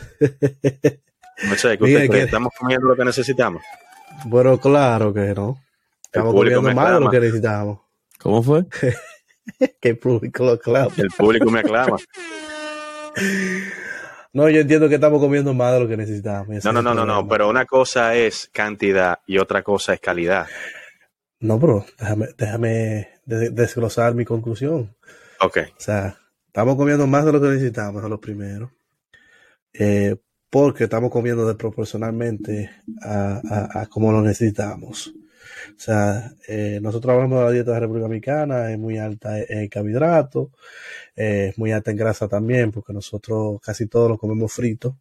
[1.49, 2.25] No sé, ¿qué usted cree?
[2.25, 3.63] ¿Estamos comiendo lo que necesitamos?
[4.25, 5.63] Bueno, claro que no.
[6.05, 7.81] Estamos comiendo más de lo que necesitamos.
[8.19, 8.65] ¿Cómo fue?
[9.81, 10.91] que el público lo aclama.
[10.97, 11.99] El público me aclama.
[14.33, 16.63] No, yo entiendo que estamos comiendo más de lo que necesitamos.
[16.63, 20.47] No, no, no, no, no, pero una cosa es cantidad y otra cosa es calidad.
[21.41, 24.95] No, bro, déjame, déjame desglosar mi conclusión.
[25.41, 25.59] Ok.
[25.77, 28.73] O sea, estamos comiendo más de lo que necesitamos, a lo primero.
[29.73, 30.17] Eh,
[30.51, 32.71] porque estamos comiendo desproporcionalmente
[33.03, 35.13] a, a, a como lo necesitamos.
[35.77, 39.39] O sea, eh, nosotros hablamos de la dieta de la República Dominicana, es muy alta
[39.41, 40.49] en carbohidratos,
[41.17, 44.99] eh, es muy alta en grasa también, porque nosotros casi todos lo comemos frito.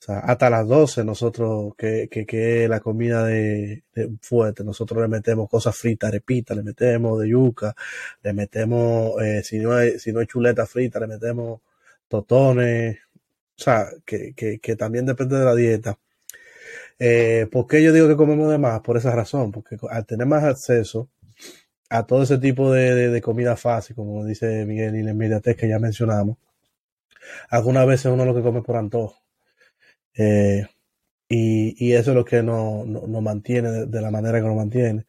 [0.00, 3.84] O sea, hasta las 12 nosotros, que, que, la comida de,
[4.20, 7.74] fuerte, nosotros le metemos cosas fritas, repita, le metemos de yuca,
[8.22, 11.60] le metemos, eh, si no hay, si no hay chuleta frita, le metemos
[12.08, 12.98] totones,
[13.58, 15.98] o sea, que, que, que también depende de la dieta.
[16.98, 18.80] Eh, ¿Por qué yo digo que comemos de más?
[18.80, 21.10] Por esa razón, porque al tener más acceso
[21.90, 25.68] a todo ese tipo de, de, comida fácil, como dice Miguel y la inmediatez que
[25.68, 26.38] ya mencionamos,
[27.50, 29.22] algunas veces uno lo que come por antojo.
[30.16, 30.66] Eh,
[31.28, 34.46] y, y, eso es lo que nos no, no mantiene de, de, la manera que
[34.46, 35.06] nos mantiene.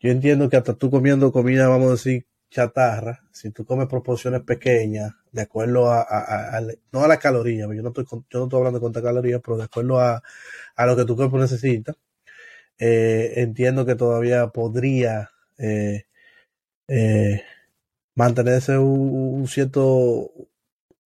[0.00, 4.42] Yo entiendo que hasta tú comiendo comida, vamos a decir, chatarra, si tú comes proporciones
[4.42, 6.60] pequeñas, de acuerdo a, a, a
[6.92, 9.64] no a las calorías, yo no, estoy, yo no estoy hablando de calorías, pero de
[9.64, 10.22] acuerdo a,
[10.76, 11.94] a lo que tu cuerpo necesita,
[12.78, 16.04] eh, entiendo que todavía podría eh,
[16.88, 17.42] eh,
[18.14, 19.10] mantenerse un,
[19.40, 20.32] un, cierto,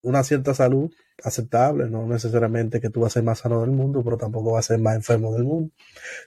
[0.03, 4.03] una cierta salud aceptable, no necesariamente que tú vas a ser más sano del mundo,
[4.05, 5.71] pero tampoco vas a ser más enfermo del mundo,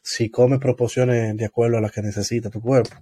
[0.01, 2.95] si comes proporciones de acuerdo a las que necesita tu cuerpo.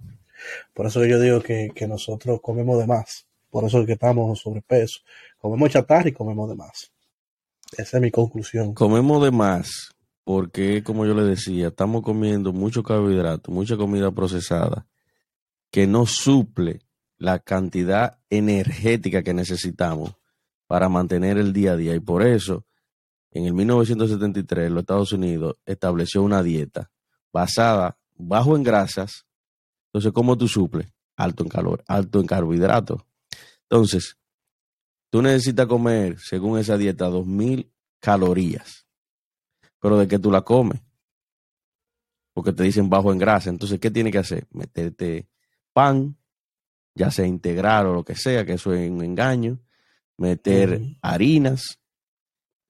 [0.74, 3.25] Por eso yo digo que, que nosotros comemos de más,
[3.56, 5.00] por eso es que estamos sobrepeso,
[5.38, 6.92] comemos chatarra y comemos de más.
[7.72, 8.74] Esa es mi conclusión.
[8.74, 14.86] Comemos de más porque, como yo le decía, estamos comiendo mucho carbohidrato, mucha comida procesada,
[15.70, 16.80] que no suple
[17.16, 20.12] la cantidad energética que necesitamos
[20.66, 21.94] para mantener el día a día.
[21.94, 22.66] Y por eso,
[23.30, 26.90] en el 1973, los Estados Unidos estableció una dieta
[27.32, 29.24] basada bajo en grasas.
[29.86, 30.92] Entonces, ¿cómo tú suples?
[31.16, 33.00] Alto en calor, alto en carbohidratos.
[33.68, 34.16] Entonces,
[35.10, 38.86] tú necesitas comer, según esa dieta, 2000 calorías.
[39.80, 40.80] Pero de que tú la comes.
[42.32, 43.50] Porque te dicen bajo en grasa.
[43.50, 44.46] Entonces, ¿qué tiene que hacer?
[44.50, 45.28] Meterte
[45.72, 46.16] pan,
[46.94, 49.60] ya sea integral o lo que sea, que eso es un engaño.
[50.18, 51.78] Meter harinas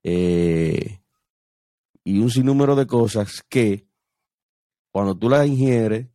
[0.02, 1.00] eh,
[2.02, 3.86] y un sinnúmero de cosas que
[4.90, 6.08] cuando tú las ingieres,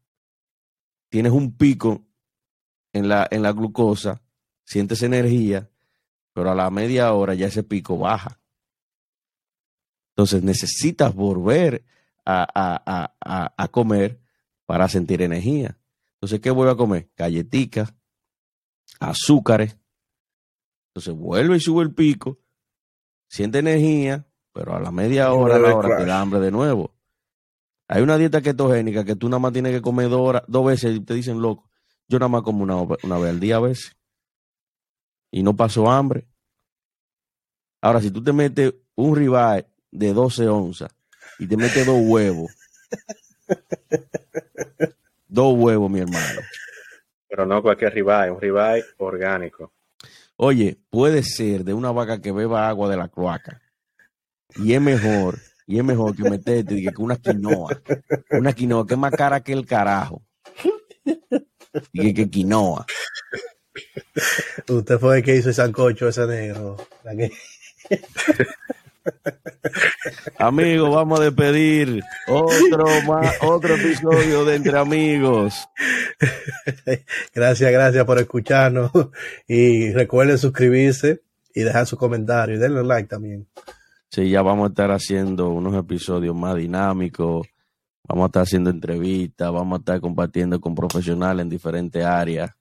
[1.10, 2.06] tienes un pico
[2.94, 4.21] en la, en la glucosa,
[4.72, 5.70] sientes energía,
[6.32, 8.40] pero a la media hora ya ese pico baja.
[10.12, 11.84] Entonces necesitas volver
[12.24, 14.22] a, a, a, a, comer
[14.66, 15.78] para sentir energía.
[16.14, 17.10] Entonces, ¿qué vuelve a comer?
[17.18, 17.94] Galletitas,
[18.98, 19.76] azúcares.
[20.88, 22.40] Entonces vuelve y sube el pico,
[23.28, 26.94] siente energía, pero a la media hora, a la hora te da hambre de nuevo.
[27.90, 30.96] Hay una dieta ketogénica que tú nada más tienes que comer dos, horas, dos veces
[30.96, 31.70] y te dicen, loco,
[32.08, 33.98] yo nada más como una, una vez al día a veces.
[35.32, 36.28] Y no paso hambre.
[37.82, 40.94] Ahora, si tú te metes un ribeye de 12 onzas
[41.40, 42.52] y te metes dos huevos,
[45.28, 46.42] dos huevos, mi hermano.
[47.28, 49.74] Pero no cualquier ribeye, un ribeye orgánico.
[50.36, 53.62] Oye, puede ser de una vaca que beba agua de la cloaca.
[54.56, 57.82] Y es mejor, y es mejor que meterte que una quinoa.
[58.32, 60.24] Una quinoa que es más cara que el carajo.
[61.94, 62.86] Y que, que quinoa.
[64.70, 66.78] Usted fue el que hizo el sancocho ese negro.
[70.38, 75.68] Amigos, vamos a despedir otro más, otro episodio de Entre Amigos.
[77.34, 78.92] Gracias, gracias por escucharnos
[79.48, 83.48] y recuerden suscribirse y dejar su comentario y denle like también.
[84.10, 87.48] Sí, ya vamos a estar haciendo unos episodios más dinámicos,
[88.08, 92.52] vamos a estar haciendo entrevistas, vamos a estar compartiendo con profesionales en diferentes áreas.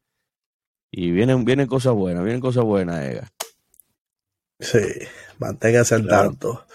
[0.90, 3.30] Y vienen, vienen cosas buenas, vienen cosas buenas, Ega.
[4.58, 4.78] Sí,
[5.38, 6.28] manténgase al claro.
[6.28, 6.66] tanto.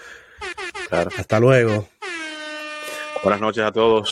[0.90, 1.12] Claro.
[1.18, 1.88] Hasta luego.
[3.24, 4.04] Buenas noches a todos.